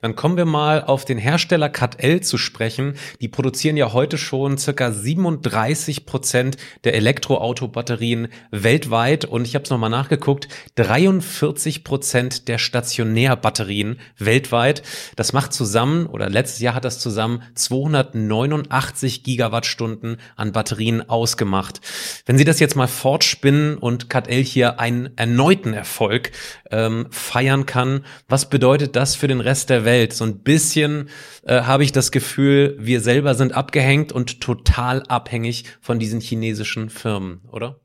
Dann 0.00 0.14
kommen 0.14 0.36
wir 0.36 0.44
mal 0.44 0.84
auf 0.84 1.04
den 1.04 1.18
Hersteller 1.18 1.68
CAT-L 1.68 2.20
zu 2.20 2.38
sprechen. 2.38 2.94
Die 3.20 3.26
produzieren 3.26 3.76
ja 3.76 3.92
heute 3.92 4.16
schon 4.16 4.58
circa 4.58 4.92
37 4.92 6.06
Prozent 6.06 6.56
der 6.84 6.94
Elektroautobatterien 6.94 8.28
weltweit 8.52 9.24
und 9.24 9.44
ich 9.44 9.56
habe 9.56 9.64
es 9.64 9.70
nochmal 9.70 9.90
nachgeguckt, 9.90 10.46
43 10.76 11.82
Prozent 11.82 12.46
der 12.46 12.58
Stationärbatterien 12.58 13.98
weltweit. 14.18 14.82
Das 15.16 15.32
macht 15.32 15.52
zusammen, 15.52 16.06
oder 16.06 16.30
letztes 16.30 16.60
Jahr 16.60 16.74
hat 16.76 16.84
das 16.84 17.00
zusammen 17.00 17.42
289 17.56 19.24
Gigawattstunden 19.24 20.18
an 20.36 20.52
Batterien 20.52 21.08
ausgemacht. 21.08 21.80
Wenn 22.24 22.38
Sie 22.38 22.44
das 22.44 22.60
jetzt 22.60 22.76
mal 22.76 22.86
fortspinnen 22.86 23.78
und 23.78 24.10
CAT-L 24.10 24.44
hier 24.44 24.78
einen 24.78 25.10
erneuten 25.16 25.72
Erfolg 25.72 26.30
ähm, 26.70 27.08
feiern 27.10 27.66
kann, 27.66 28.04
was 28.28 28.48
bedeutet 28.48 28.94
das 28.94 29.16
für 29.16 29.26
den 29.26 29.40
Rest 29.40 29.55
Rest 29.56 29.70
der 29.70 29.86
Welt. 29.86 30.12
So 30.12 30.24
ein 30.24 30.40
bisschen 30.40 31.08
äh, 31.44 31.62
habe 31.62 31.82
ich 31.82 31.90
das 31.90 32.10
Gefühl, 32.10 32.76
wir 32.78 33.00
selber 33.00 33.34
sind 33.34 33.54
abgehängt 33.54 34.12
und 34.12 34.42
total 34.42 35.02
abhängig 35.04 35.64
von 35.80 35.98
diesen 35.98 36.20
chinesischen 36.20 36.90
Firmen, 36.90 37.40
oder? 37.50 37.80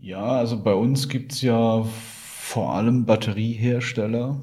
Ja, 0.00 0.32
also 0.32 0.60
bei 0.60 0.74
uns 0.74 1.08
gibt's 1.08 1.42
ja 1.42 1.84
vor 1.84 2.74
allem 2.74 3.04
Batteriehersteller, 3.04 4.42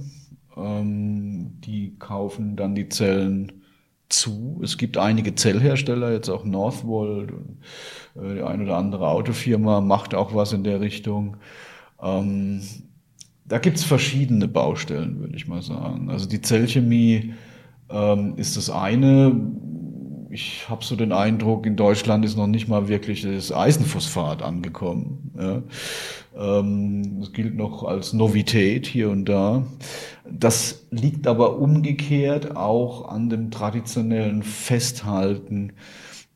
ähm, 0.56 1.60
die 1.60 1.98
kaufen 2.00 2.56
dann 2.56 2.76
die 2.76 2.88
Zellen 2.88 3.64
zu. 4.08 4.62
Es 4.64 4.78
gibt 4.78 4.98
einige 4.98 5.36
Zellhersteller, 5.36 6.14
jetzt 6.14 6.30
auch 6.30 6.46
Northvolt 6.46 7.34
äh, 8.16 8.36
die 8.36 8.42
eine 8.42 8.64
oder 8.64 8.78
andere 8.78 9.10
Autofirma 9.10 9.82
macht 9.82 10.16
auch 10.16 10.34
was 10.34 10.54
in 10.54 10.64
der 10.64 10.80
Richtung. 10.80 11.36
Ähm, 12.02 12.62
da 13.52 13.58
gibt's 13.58 13.84
verschiedene 13.84 14.48
Baustellen, 14.48 15.20
würde 15.20 15.36
ich 15.36 15.46
mal 15.46 15.62
sagen. 15.62 16.10
Also 16.10 16.26
die 16.26 16.40
Zellchemie 16.40 17.34
ähm, 17.90 18.36
ist 18.38 18.56
das 18.56 18.70
eine. 18.70 19.36
Ich 20.30 20.70
habe 20.70 20.86
so 20.86 20.96
den 20.96 21.12
Eindruck, 21.12 21.66
in 21.66 21.76
Deutschland 21.76 22.24
ist 22.24 22.38
noch 22.38 22.48
nicht 22.48 22.70
mal 22.70 22.88
wirklich 22.88 23.24
das 23.24 23.52
Eisenphosphat 23.52 24.42
angekommen. 24.42 25.34
Ja. 25.38 25.64
Ähm, 26.60 27.20
das 27.20 27.34
gilt 27.34 27.58
noch 27.58 27.84
als 27.84 28.14
Novität 28.14 28.88
hier 28.88 29.10
und 29.10 29.26
da. 29.26 29.66
Das 30.32 30.86
liegt 30.90 31.28
aber 31.28 31.58
umgekehrt 31.60 32.56
auch 32.56 33.10
an 33.10 33.30
dem 33.30 33.52
traditionellen 33.52 34.44
Festhalten 34.44 35.74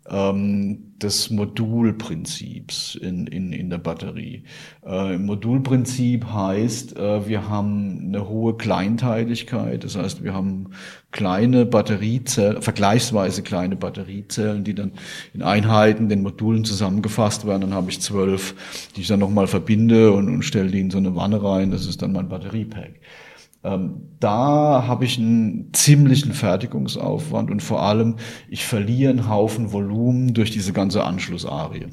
ähm, 0.10 0.94
des 0.98 1.30
Modulprinzips 1.30 2.96
in, 2.96 3.28
in, 3.28 3.52
in 3.52 3.70
der 3.70 3.80
Batterie. 3.80 4.44
Äh, 4.86 5.18
Modulprinzip 5.18 6.26
heißt, 6.26 6.98
äh, 6.98 7.28
wir 7.28 7.50
haben 7.50 8.06
eine 8.08 8.30
hohe 8.30 8.56
Kleinteiligkeit, 8.56 9.84
das 9.84 9.98
heißt, 9.98 10.24
wir 10.24 10.34
haben 10.34 10.70
kleine 11.12 11.66
Batteriezellen, 11.66 12.62
vergleichsweise 12.62 13.42
kleine 13.42 13.76
Batteriezellen, 13.76 14.64
die 14.64 14.76
dann 14.76 14.92
in 15.34 15.42
Einheiten, 15.42 16.10
den 16.10 16.22
Modulen 16.22 16.66
zusammengefasst 16.66 17.48
werden. 17.48 17.62
Dann 17.62 17.74
habe 17.74 17.90
ich 17.90 18.02
zwölf, 18.02 18.54
die 18.96 19.02
ich 19.02 19.08
dann 19.08 19.20
nochmal 19.20 19.48
verbinde 19.48 20.12
und, 20.12 20.30
und 20.30 20.44
stelle 20.44 20.70
die 20.70 20.82
in 20.82 20.92
so 20.92 20.98
eine 20.98 21.16
Wanne 21.16 21.42
rein. 21.42 21.72
Das 21.72 21.86
ist 21.86 22.02
dann 22.02 22.12
mein 22.12 22.30
Batteriepack. 22.30 23.00
Ähm, 23.66 24.12
da 24.20 24.86
habe 24.88 25.06
ich 25.06 25.18
einen 25.18 25.74
ziemlichen 25.74 26.34
Fertigungsaufwand 26.34 27.50
und 27.50 27.64
vor 27.64 27.82
allem, 27.82 28.16
ich 28.48 28.64
verliere 28.64 29.10
einen 29.10 29.28
Haufen 29.28 29.74
Volumen 29.74 30.36
durch 30.36 30.52
diese 30.52 30.72
ganze 30.72 31.04
Anschlussarie 31.04 31.88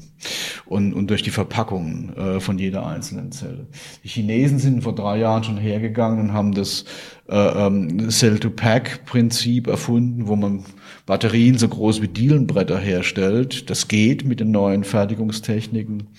und, 0.65 0.93
und 0.93 1.09
durch 1.09 1.23
die 1.23 1.31
Verpackungen 1.31 2.15
äh, 2.15 2.39
von 2.39 2.59
jeder 2.59 2.85
einzelnen 2.85 3.31
Zelle. 3.31 3.67
Die 4.03 4.07
Chinesen 4.07 4.59
sind 4.59 4.83
vor 4.83 4.93
drei 4.93 5.17
Jahren 5.17 5.43
schon 5.43 5.57
hergegangen 5.57 6.19
und 6.19 6.33
haben 6.33 6.53
das 6.53 6.85
äh, 7.27 7.35
ähm, 7.35 8.09
Cell-to-Pack-Prinzip 8.09 9.65
erfunden, 9.67 10.27
wo 10.27 10.35
man 10.35 10.63
Batterien 11.07 11.57
so 11.57 11.67
groß 11.67 12.03
wie 12.03 12.07
Dielenbretter 12.07 12.77
herstellt. 12.77 13.69
Das 13.71 13.87
geht 13.87 14.25
mit 14.25 14.39
den 14.39 14.51
neuen 14.51 14.83
Fertigungstechniken 14.83 16.09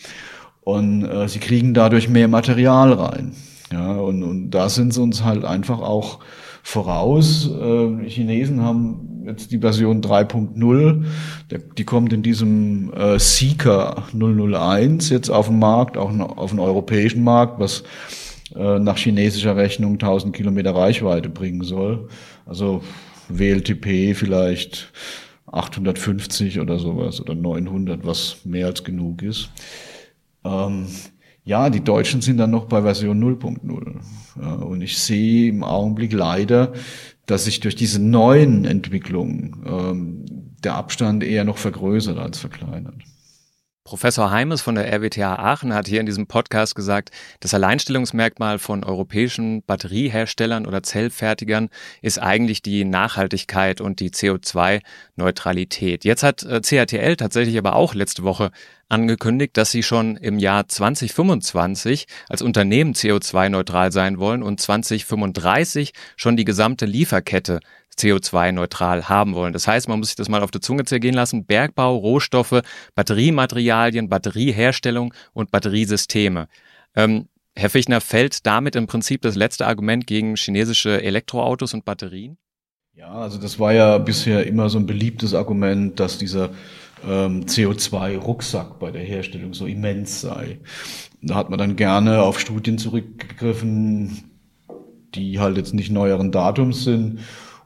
und 0.62 1.04
äh, 1.04 1.28
sie 1.28 1.38
kriegen 1.38 1.74
dadurch 1.74 2.08
mehr 2.08 2.28
Material 2.28 2.92
rein. 2.92 3.34
Ja, 3.74 3.94
und, 3.96 4.22
und 4.22 4.50
da 4.52 4.68
sind 4.68 4.94
sie 4.94 5.02
uns 5.02 5.24
halt 5.24 5.44
einfach 5.44 5.80
auch 5.80 6.20
voraus. 6.62 7.50
Äh, 7.50 8.08
Chinesen 8.08 8.62
haben 8.62 9.24
jetzt 9.26 9.50
die 9.50 9.58
Version 9.58 10.00
3.0, 10.00 11.04
die 11.76 11.84
kommt 11.84 12.12
in 12.12 12.22
diesem 12.22 12.92
äh, 12.92 13.18
Seeker 13.18 14.04
001 14.12 15.10
jetzt 15.10 15.28
auf 15.28 15.48
den 15.48 15.58
Markt, 15.58 15.96
auch 15.96 16.16
auf 16.36 16.50
den 16.50 16.60
europäischen 16.60 17.24
Markt, 17.24 17.58
was 17.58 17.82
äh, 18.54 18.78
nach 18.78 18.96
chinesischer 18.96 19.56
Rechnung 19.56 19.94
1000 19.94 20.36
Kilometer 20.36 20.72
Reichweite 20.72 21.28
bringen 21.28 21.64
soll. 21.64 22.08
Also 22.46 22.80
WLTP 23.28 24.14
vielleicht 24.14 24.92
850 25.50 26.60
oder 26.60 26.78
sowas 26.78 27.20
oder 27.20 27.34
900, 27.34 28.06
was 28.06 28.36
mehr 28.44 28.66
als 28.66 28.84
genug 28.84 29.22
ist. 29.22 29.50
Ähm, 30.44 30.86
ja, 31.44 31.68
die 31.68 31.84
Deutschen 31.84 32.22
sind 32.22 32.38
dann 32.38 32.50
noch 32.50 32.64
bei 32.66 32.82
Version 32.82 33.22
0.0. 33.22 34.64
und 34.64 34.80
ich 34.80 34.98
sehe 34.98 35.48
im 35.48 35.62
Augenblick 35.62 36.12
leider, 36.12 36.72
dass 37.26 37.44
sich 37.44 37.60
durch 37.60 37.74
diese 37.74 38.02
neuen 38.02 38.64
Entwicklungen 38.64 39.62
ähm, 39.66 40.24
der 40.62 40.74
Abstand 40.74 41.22
eher 41.22 41.44
noch 41.44 41.58
vergrößert 41.58 42.18
als 42.18 42.38
verkleinert. 42.38 42.94
Professor 43.84 44.30
Heimes 44.30 44.62
von 44.62 44.76
der 44.76 44.90
RWTH 44.90 45.38
Aachen 45.38 45.74
hat 45.74 45.86
hier 45.86 46.00
in 46.00 46.06
diesem 46.06 46.26
Podcast 46.26 46.74
gesagt, 46.74 47.10
das 47.40 47.52
Alleinstellungsmerkmal 47.52 48.58
von 48.58 48.82
europäischen 48.82 49.62
Batterieherstellern 49.62 50.64
oder 50.64 50.82
Zellfertigern 50.82 51.68
ist 52.00 52.18
eigentlich 52.18 52.62
die 52.62 52.86
Nachhaltigkeit 52.86 53.82
und 53.82 54.00
die 54.00 54.08
CO2-Neutralität. 54.08 56.06
Jetzt 56.06 56.22
hat 56.22 56.44
äh, 56.44 56.62
CATL 56.62 57.16
tatsächlich 57.16 57.58
aber 57.58 57.76
auch 57.76 57.92
letzte 57.92 58.22
Woche 58.22 58.52
angekündigt, 58.88 59.54
dass 59.58 59.70
sie 59.70 59.82
schon 59.82 60.16
im 60.16 60.38
Jahr 60.38 60.66
2025 60.66 62.06
als 62.30 62.40
Unternehmen 62.40 62.94
CO2-neutral 62.94 63.92
sein 63.92 64.18
wollen 64.18 64.42
und 64.42 64.62
2035 64.62 65.92
schon 66.16 66.38
die 66.38 66.44
gesamte 66.46 66.86
Lieferkette 66.86 67.60
CO2-neutral 67.98 69.08
haben 69.08 69.34
wollen. 69.34 69.52
Das 69.52 69.66
heißt, 69.66 69.88
man 69.88 69.98
muss 69.98 70.08
sich 70.08 70.16
das 70.16 70.28
mal 70.28 70.42
auf 70.42 70.50
der 70.50 70.60
Zunge 70.60 70.84
zergehen 70.84 71.14
lassen. 71.14 71.46
Bergbau, 71.46 71.96
Rohstoffe, 71.96 72.62
Batteriematerialien, 72.94 74.08
Batterieherstellung 74.08 75.14
und 75.32 75.50
Batteriesysteme. 75.50 76.48
Ähm, 76.94 77.28
Herr 77.56 77.70
Fichtner, 77.70 78.00
fällt 78.00 78.46
damit 78.46 78.74
im 78.74 78.86
Prinzip 78.86 79.22
das 79.22 79.36
letzte 79.36 79.66
Argument 79.66 80.06
gegen 80.06 80.36
chinesische 80.36 81.02
Elektroautos 81.02 81.72
und 81.72 81.84
Batterien? 81.84 82.36
Ja, 82.96 83.12
also 83.12 83.38
das 83.38 83.58
war 83.58 83.72
ja 83.72 83.98
bisher 83.98 84.46
immer 84.46 84.68
so 84.68 84.78
ein 84.78 84.86
beliebtes 84.86 85.34
Argument, 85.34 85.98
dass 85.98 86.18
dieser 86.18 86.50
ähm, 87.06 87.44
CO2-Rucksack 87.44 88.78
bei 88.78 88.90
der 88.90 89.02
Herstellung 89.02 89.54
so 89.54 89.66
immens 89.66 90.20
sei. 90.20 90.58
Da 91.22 91.34
hat 91.34 91.50
man 91.50 91.58
dann 91.58 91.76
gerne 91.76 92.22
auf 92.22 92.40
Studien 92.40 92.78
zurückgegriffen, 92.78 94.30
die 95.14 95.38
halt 95.38 95.56
jetzt 95.56 95.74
nicht 95.74 95.90
neueren 95.90 96.32
Datums 96.32 96.84
sind 96.84 97.20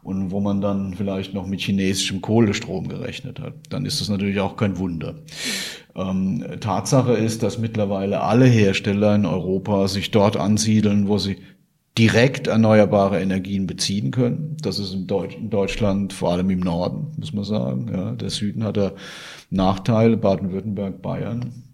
und 0.08 0.30
wo 0.30 0.40
man 0.40 0.62
dann 0.62 0.94
vielleicht 0.94 1.34
noch 1.34 1.46
mit 1.46 1.60
chinesischem 1.60 2.22
Kohlestrom 2.22 2.88
gerechnet 2.88 3.40
hat. 3.40 3.52
Dann 3.68 3.84
ist 3.84 4.00
das 4.00 4.08
natürlich 4.08 4.40
auch 4.40 4.56
kein 4.56 4.78
Wunder. 4.78 5.16
Ähm, 5.94 6.42
Tatsache 6.60 7.12
ist, 7.12 7.42
dass 7.42 7.58
mittlerweile 7.58 8.22
alle 8.22 8.46
Hersteller 8.46 9.14
in 9.14 9.26
Europa 9.26 9.86
sich 9.86 10.10
dort 10.10 10.38
ansiedeln, 10.38 11.08
wo 11.08 11.18
sie 11.18 11.36
direkt 11.98 12.46
erneuerbare 12.46 13.20
Energien 13.20 13.66
beziehen 13.66 14.10
können. 14.10 14.56
Das 14.62 14.78
ist 14.78 14.94
in, 14.94 15.06
Deutsch, 15.06 15.36
in 15.36 15.50
Deutschland 15.50 16.14
vor 16.14 16.32
allem 16.32 16.48
im 16.48 16.60
Norden, 16.60 17.12
muss 17.18 17.34
man 17.34 17.44
sagen. 17.44 17.90
Ja, 17.92 18.12
der 18.12 18.30
Süden 18.30 18.64
hat 18.64 18.78
da 18.78 18.92
Nachteile, 19.50 20.16
Baden-Württemberg, 20.16 21.02
Bayern. 21.02 21.64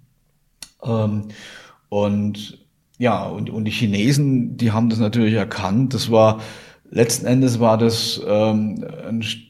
Ähm, 0.83 1.29
und 1.89 2.59
ja, 2.99 3.27
und, 3.27 3.49
und 3.49 3.65
die 3.65 3.71
Chinesen, 3.71 4.57
die 4.57 4.73
haben 4.73 4.89
das 4.89 4.99
natürlich 4.99 5.35
erkannt. 5.35 5.95
Das 5.95 6.11
war 6.11 6.41
letzten 6.95 7.27
Endes 7.27 7.61
war 7.61 7.77
das 7.77 8.21
ähm, 8.27 8.85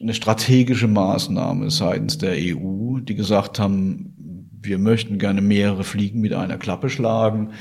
eine 0.01 0.13
strategische 0.13 0.87
Maßnahme 0.87 1.69
seitens 1.69 2.17
der 2.17 2.33
EU, 2.33 2.99
die 2.99 3.15
gesagt 3.15 3.59
haben, 3.59 4.15
wir 4.61 4.79
möchten 4.79 5.19
gerne 5.19 5.41
mehrere 5.41 5.83
Fliegen 5.83 6.21
mit 6.21 6.33
einer 6.33 6.57
Klappe 6.57 6.89
schlagen. 6.89 7.51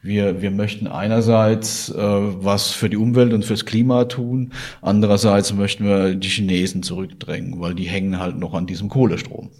Wir, 0.00 0.42
wir 0.42 0.50
möchten 0.50 0.86
einerseits 0.86 1.90
äh, 1.90 1.96
was 1.96 2.70
für 2.70 2.88
die 2.88 2.96
Umwelt 2.96 3.32
und 3.32 3.44
fürs 3.44 3.64
Klima 3.64 4.04
tun, 4.04 4.52
andererseits 4.80 5.52
möchten 5.52 5.84
wir 5.84 6.14
die 6.14 6.28
Chinesen 6.28 6.84
zurückdrängen, 6.84 7.60
weil 7.60 7.74
die 7.74 7.88
hängen 7.88 8.18
halt 8.20 8.38
noch 8.38 8.54
an 8.54 8.66
diesem 8.66 8.88
Kohlestrom. 8.88 9.50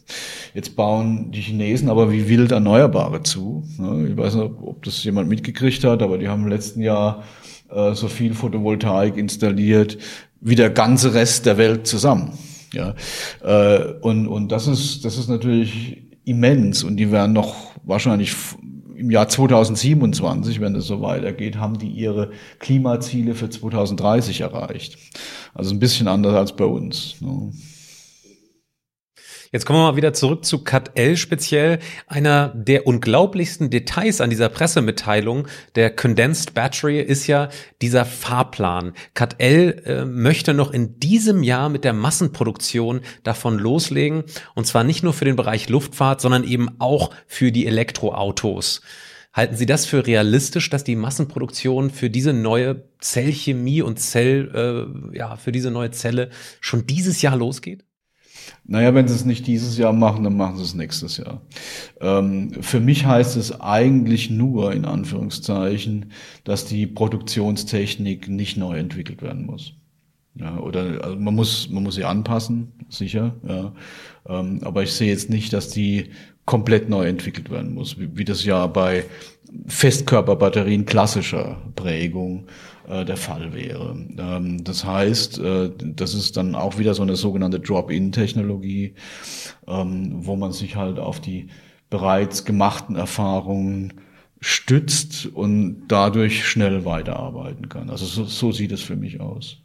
Jetzt 0.55 0.77
bauen 0.77 1.33
die 1.33 1.41
Chinesen 1.41 1.89
aber 1.89 2.13
wie 2.13 2.29
wild 2.29 2.53
Erneuerbare 2.53 3.23
zu. 3.23 3.65
Ich 4.09 4.17
weiß 4.17 4.37
nicht, 4.37 4.53
ob 4.63 4.83
das 4.85 5.03
jemand 5.03 5.29
mitgekriegt 5.29 5.83
hat, 5.85 6.03
aber 6.03 6.19
die 6.19 6.29
haben 6.29 6.45
im 6.45 6.49
letzten 6.49 6.83
Jahr 6.83 7.25
äh, 7.71 7.95
so 7.95 8.09
viel 8.09 8.35
Photovoltaik 8.35 9.17
installiert 9.17 9.99
wie 10.41 10.55
der 10.55 10.71
ganze 10.71 11.15
Rest 11.15 11.47
der 11.47 11.59
Welt 11.59 11.87
zusammen. 11.87 12.39
Ja, 12.73 12.95
äh, 13.43 13.93
und, 14.01 14.29
und 14.29 14.53
das 14.53 14.67
ist, 14.67 15.05
das 15.05 15.17
ist 15.17 15.29
natürlich 15.29 16.03
immens 16.25 16.85
und 16.85 16.97
die 16.97 17.11
werden 17.11 17.33
noch 17.33 17.73
wahrscheinlich 17.85 18.35
im 18.95 19.11
Jahr 19.11 19.29
2027, 19.29 20.61
wenn 20.61 20.75
es 20.75 20.87
so 20.87 21.01
weitergeht, 21.01 21.57
haben 21.57 21.79
die 21.79 21.89
ihre 21.89 22.31
Klimaziele 22.59 23.35
für 23.35 23.49
2030 23.49 24.41
erreicht. 24.41 24.99
Also 25.55 25.73
ein 25.73 25.79
bisschen 25.79 26.09
anders 26.09 26.35
als 26.35 26.57
bei 26.57 26.65
uns. 26.65 27.21
Ne? 27.21 27.53
Jetzt 29.51 29.65
kommen 29.65 29.79
wir 29.79 29.93
mal 29.93 29.97
wieder 29.97 30.13
zurück 30.13 30.45
zu 30.45 30.63
CAT-L 30.63 31.17
speziell. 31.17 31.79
Einer 32.07 32.49
der 32.49 32.87
unglaublichsten 32.87 33.71
Details 33.71 34.21
an 34.21 34.29
dieser 34.29 34.51
Pressemitteilung 34.51 35.49
der 35.75 35.95
Condensed 35.95 36.53
Battery 36.53 37.01
ist 37.01 37.27
ja 37.27 37.49
dieser 37.81 38.05
Fahrplan. 38.05 38.93
CAT-L 39.15 39.83
äh, 39.87 40.05
möchte 40.05 40.53
noch 40.53 40.71
in 40.71 41.01
diesem 41.01 41.43
Jahr 41.43 41.71
mit 41.71 41.85
der 41.85 41.95
Massenproduktion 41.95 43.01
davon 43.23 43.59
loslegen. 43.59 44.25
Und 44.55 44.67
zwar 44.67 44.85
nicht 44.85 45.03
nur 45.03 45.15
für 45.15 45.25
den 45.25 45.37
Bereich 45.37 45.71
Luftfahrt, 45.71 46.21
sondern 46.21 46.45
eben 46.45 46.69
auch 46.79 47.11
für 47.27 47.51
die 47.51 47.67
Elektroautos. 47.67 48.83
Halten 49.33 49.57
Sie 49.57 49.67
das 49.67 49.87
für 49.87 50.07
realistisch, 50.07 50.69
dass 50.69 50.85
die 50.85 50.97
Massenproduktion 50.97 51.91
für 51.91 52.11
diese 52.11 52.35
neue 52.35 52.85
Zellchemie 52.99 53.81
und 53.81 53.99
Zell, 53.99 54.91
äh, 55.13 55.17
ja, 55.17 55.37
für 55.37 55.53
diese 55.53 55.71
neue 55.71 55.91
Zelle 55.91 56.29
schon 56.61 56.87
dieses 56.87 57.23
Jahr 57.23 57.37
losgeht? 57.37 57.88
Naja, 58.65 58.95
wenn 58.95 59.09
sie 59.09 59.15
es 59.15 59.25
nicht 59.25 59.47
dieses 59.47 59.79
Jahr 59.79 59.93
machen, 59.93 60.25
dann 60.25 60.37
machen 60.37 60.57
sie 60.57 60.63
es 60.63 60.75
nächstes 60.75 61.17
Jahr. 61.17 61.41
Ähm, 62.01 62.53
für 62.61 62.81
mich 62.81 63.07
heißt 63.07 63.37
es 63.37 63.61
eigentlich 63.61 64.31
nur, 64.31 64.73
in 64.73 64.85
Anführungszeichen, 64.85 66.13
dass 66.45 66.65
die 66.65 66.87
Produktionstechnik 66.87 68.29
nicht 68.29 68.57
neu 68.57 68.79
entwickelt 68.79 69.23
werden 69.23 69.47
muss. 69.47 69.75
Ja, 70.41 70.59
oder 70.59 71.05
also 71.05 71.17
man 71.17 71.35
muss 71.35 71.69
man 71.71 71.83
muss 71.83 71.97
sie 71.97 72.05
anpassen, 72.05 72.73
sicher. 72.89 73.35
Ja. 73.47 73.73
Ähm, 74.29 74.61
aber 74.63 74.83
ich 74.83 74.93
sehe 74.93 75.09
jetzt 75.09 75.31
nicht, 75.31 75.53
dass 75.53 75.69
die 75.69 76.11
komplett 76.45 76.89
neu 76.89 77.07
entwickelt 77.07 77.51
werden 77.51 77.75
muss, 77.75 77.99
wie, 77.99 78.17
wie 78.17 78.25
das 78.25 78.45
ja 78.45 78.67
bei 78.67 79.05
Festkörperbatterien 79.67 80.87
klassischer 80.87 81.61
Prägung 81.77 82.47
äh, 82.89 83.05
der 83.05 83.17
Fall 83.17 83.53
wäre. 83.53 83.97
Ähm, 84.19 84.65
das 84.65 84.85
heißt, 84.85 85.39
äh, 85.39 85.71
das 85.79 86.15
ist 86.15 86.37
dann 86.37 86.55
auch 86.55 86.79
wieder 86.79 86.95
so 86.95 87.03
eine 87.03 87.17
sogenannte 87.17 87.61
Drop-in-Technologie, 87.61 88.95
ähm, 89.67 90.27
wo 90.27 90.37
man 90.37 90.53
sich 90.53 90.77
halt 90.77 90.99
auf 90.99 91.21
die 91.21 91.49
bereits 91.91 92.45
gemachten 92.45 92.97
Erfahrungen 92.97 93.95
stützt 94.41 95.27
und 95.27 95.89
dadurch 95.89 96.47
schnell 96.47 96.85
weiterarbeiten 96.85 97.69
kann. 97.69 97.91
Also 97.91 98.07
so, 98.07 98.25
so 98.25 98.53
sieht 98.53 98.73
es 98.73 98.83
für 98.83 98.97
mich 98.97 99.21
aus. 99.21 99.59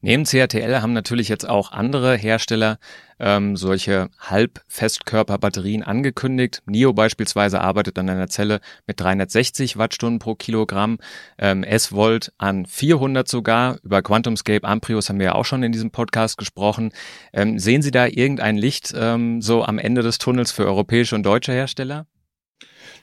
Neben 0.00 0.24
CATL 0.24 0.80
haben 0.82 0.92
natürlich 0.92 1.28
jetzt 1.28 1.48
auch 1.48 1.72
andere 1.72 2.16
Hersteller 2.16 2.78
ähm, 3.18 3.56
solche 3.56 4.10
Halbfestkörperbatterien 4.18 5.82
angekündigt. 5.82 6.62
NIO 6.66 6.92
beispielsweise 6.92 7.60
arbeitet 7.60 7.98
an 7.98 8.08
einer 8.08 8.28
Zelle 8.28 8.60
mit 8.86 9.00
360 9.00 9.76
Wattstunden 9.78 10.18
pro 10.18 10.34
Kilogramm, 10.34 10.98
ähm, 11.38 11.62
S-Volt 11.62 12.32
an 12.38 12.66
400 12.66 13.26
sogar. 13.26 13.78
Über 13.82 14.02
QuantumScape 14.02 14.64
Amprius 14.66 15.08
haben 15.08 15.18
wir 15.18 15.26
ja 15.26 15.34
auch 15.34 15.44
schon 15.44 15.62
in 15.62 15.72
diesem 15.72 15.90
Podcast 15.90 16.36
gesprochen. 16.38 16.92
Ähm, 17.32 17.58
sehen 17.58 17.82
Sie 17.82 17.90
da 17.90 18.06
irgendein 18.06 18.56
Licht 18.56 18.92
ähm, 18.96 19.40
so 19.40 19.64
am 19.64 19.78
Ende 19.78 20.02
des 20.02 20.18
Tunnels 20.18 20.52
für 20.52 20.66
europäische 20.66 21.14
und 21.14 21.24
deutsche 21.24 21.52
Hersteller? 21.52 22.06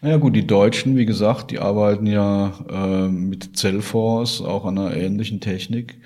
Naja 0.01 0.17
gut, 0.17 0.35
die 0.35 0.45
Deutschen, 0.45 0.97
wie 0.97 1.05
gesagt, 1.05 1.51
die 1.51 1.59
arbeiten 1.59 2.05
ja 2.05 2.53
äh, 2.69 3.07
mit 3.07 3.55
Cellforce, 3.55 4.41
auch 4.41 4.65
an 4.65 4.77
einer 4.77 4.95
ähnlichen 4.97 5.39
Technik. 5.39 5.97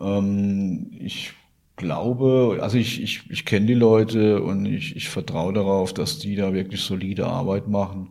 Ähm, 0.00 0.90
ich 0.98 1.32
glaube, 1.76 2.58
also 2.62 2.78
ich, 2.78 3.02
ich, 3.02 3.30
ich 3.30 3.44
kenne 3.44 3.66
die 3.66 3.74
Leute 3.74 4.42
und 4.42 4.66
ich, 4.66 4.96
ich 4.96 5.08
vertraue 5.08 5.52
darauf, 5.52 5.92
dass 5.92 6.18
die 6.18 6.36
da 6.36 6.52
wirklich 6.52 6.80
solide 6.80 7.26
Arbeit 7.26 7.68
machen 7.68 8.10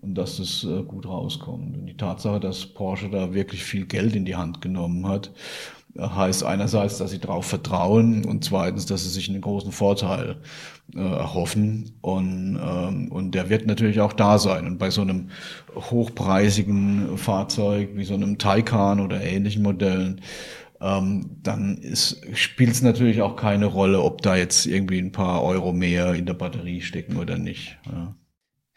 und 0.00 0.14
dass 0.16 0.38
es 0.38 0.64
äh, 0.64 0.82
gut 0.82 1.06
rauskommt. 1.06 1.76
Und 1.76 1.86
die 1.86 1.96
Tatsache, 1.96 2.40
dass 2.40 2.66
Porsche 2.66 3.08
da 3.08 3.34
wirklich 3.34 3.64
viel 3.64 3.86
Geld 3.86 4.14
in 4.16 4.24
die 4.24 4.36
Hand 4.36 4.60
genommen 4.60 5.06
hat, 5.06 5.32
heißt 5.98 6.44
einerseits, 6.44 6.98
dass 6.98 7.10
sie 7.10 7.18
darauf 7.18 7.46
vertrauen 7.46 8.24
und 8.24 8.44
zweitens, 8.44 8.86
dass 8.86 9.02
sie 9.02 9.08
sich 9.10 9.28
einen 9.28 9.40
großen 9.40 9.72
Vorteil 9.72 10.36
äh, 10.94 11.00
erhoffen 11.00 11.92
und, 12.02 12.58
ähm, 12.62 13.10
und 13.10 13.34
der 13.34 13.48
wird 13.50 13.66
natürlich 13.66 14.00
auch 14.00 14.12
da 14.12 14.38
sein. 14.38 14.66
Und 14.66 14.78
bei 14.78 14.90
so 14.90 15.02
einem 15.02 15.30
hochpreisigen 15.74 17.18
Fahrzeug 17.18 17.90
wie 17.94 18.04
so 18.04 18.14
einem 18.14 18.38
Taycan 18.38 19.00
oder 19.00 19.22
ähnlichen 19.22 19.62
Modellen 19.62 20.20
ähm, 20.80 21.38
dann 21.42 21.80
spielt 22.34 22.70
es 22.70 22.82
natürlich 22.82 23.22
auch 23.22 23.36
keine 23.36 23.66
Rolle, 23.66 24.02
ob 24.02 24.22
da 24.22 24.36
jetzt 24.36 24.66
irgendwie 24.66 24.98
ein 24.98 25.12
paar 25.12 25.42
Euro 25.42 25.72
mehr 25.72 26.14
in 26.14 26.26
der 26.26 26.34
Batterie 26.34 26.80
stecken 26.80 27.16
oder 27.16 27.38
nicht. 27.38 27.78
Ja. 27.86 28.14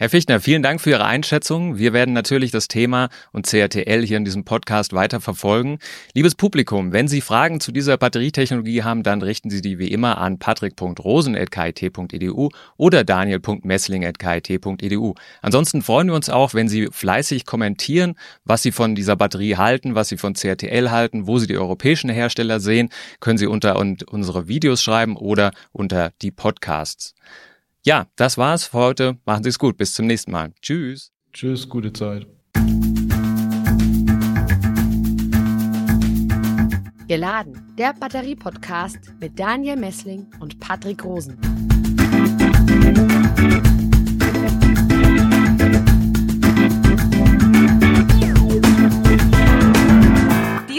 Herr 0.01 0.09
Fichtner, 0.09 0.39
vielen 0.39 0.63
Dank 0.63 0.81
für 0.81 0.89
Ihre 0.89 1.05
Einschätzung. 1.05 1.77
Wir 1.77 1.93
werden 1.93 2.15
natürlich 2.15 2.49
das 2.49 2.67
Thema 2.67 3.09
und 3.33 3.45
CRTL 3.45 4.03
hier 4.03 4.17
in 4.17 4.25
diesem 4.25 4.45
Podcast 4.45 4.93
weiter 4.93 5.21
verfolgen. 5.21 5.77
Liebes 6.15 6.33
Publikum, 6.33 6.91
wenn 6.91 7.07
Sie 7.07 7.21
Fragen 7.21 7.59
zu 7.59 7.71
dieser 7.71 7.97
Batterietechnologie 7.97 8.81
haben, 8.81 9.03
dann 9.03 9.21
richten 9.21 9.51
Sie 9.51 9.61
die 9.61 9.77
wie 9.77 9.89
immer 9.89 10.17
an 10.17 10.39
patrick.rosen.kit.edu 10.39 12.49
oder 12.77 13.03
daniel.messling.kit.edu. 13.03 15.13
Ansonsten 15.43 15.83
freuen 15.83 16.07
wir 16.07 16.15
uns 16.15 16.31
auch, 16.31 16.55
wenn 16.55 16.67
Sie 16.67 16.87
fleißig 16.91 17.45
kommentieren, 17.45 18.15
was 18.43 18.63
Sie 18.63 18.71
von 18.71 18.95
dieser 18.95 19.15
Batterie 19.15 19.57
halten, 19.57 19.93
was 19.93 20.09
Sie 20.09 20.17
von 20.17 20.33
CRTL 20.33 20.89
halten, 20.89 21.27
wo 21.27 21.37
Sie 21.37 21.45
die 21.45 21.59
europäischen 21.59 22.09
Hersteller 22.09 22.59
sehen, 22.59 22.89
können 23.19 23.37
Sie 23.37 23.45
unter 23.45 23.77
unsere 23.77 24.47
Videos 24.47 24.81
schreiben 24.81 25.15
oder 25.15 25.51
unter 25.71 26.11
die 26.23 26.31
Podcasts. 26.31 27.13
Ja, 27.83 28.05
das 28.15 28.37
war's 28.37 28.65
für 28.65 28.77
heute. 28.77 29.17
Machen 29.25 29.43
Sie 29.43 29.49
es 29.49 29.57
gut. 29.57 29.75
Bis 29.75 29.95
zum 29.95 30.05
nächsten 30.05 30.31
Mal. 30.31 30.53
Tschüss. 30.61 31.11
Tschüss, 31.33 31.67
gute 31.67 31.91
Zeit. 31.91 32.27
Geladen, 37.07 37.75
der 37.77 37.93
Batterie-Podcast 37.93 38.99
mit 39.19 39.37
Daniel 39.37 39.77
Messling 39.77 40.27
und 40.39 40.59
Patrick 40.59 41.03
Rosen. 41.03 41.37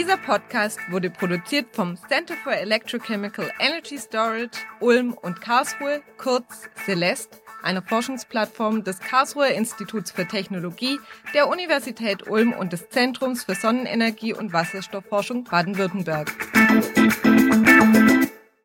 Dieser 0.03 0.17
Podcast 0.17 0.79
wurde 0.89 1.09
produziert 1.09 1.73
vom 1.73 1.97
Center 2.09 2.35
for 2.43 2.51
Electrochemical 2.51 3.49
Energy 3.57 3.97
Storage 3.97 4.59
Ulm 4.81 5.13
und 5.13 5.39
Karlsruhe, 5.39 6.01
kurz 6.17 6.67
Celeste, 6.83 7.37
einer 7.63 7.81
Forschungsplattform 7.81 8.83
des 8.83 8.99
Karlsruher 8.99 9.51
Instituts 9.51 10.11
für 10.11 10.27
Technologie, 10.27 10.99
der 11.33 11.47
Universität 11.47 12.27
Ulm 12.27 12.51
und 12.51 12.73
des 12.73 12.89
Zentrums 12.89 13.45
für 13.45 13.55
Sonnenenergie 13.55 14.33
und 14.33 14.51
Wasserstoffforschung 14.51 15.45
Baden-Württemberg. 15.45 16.29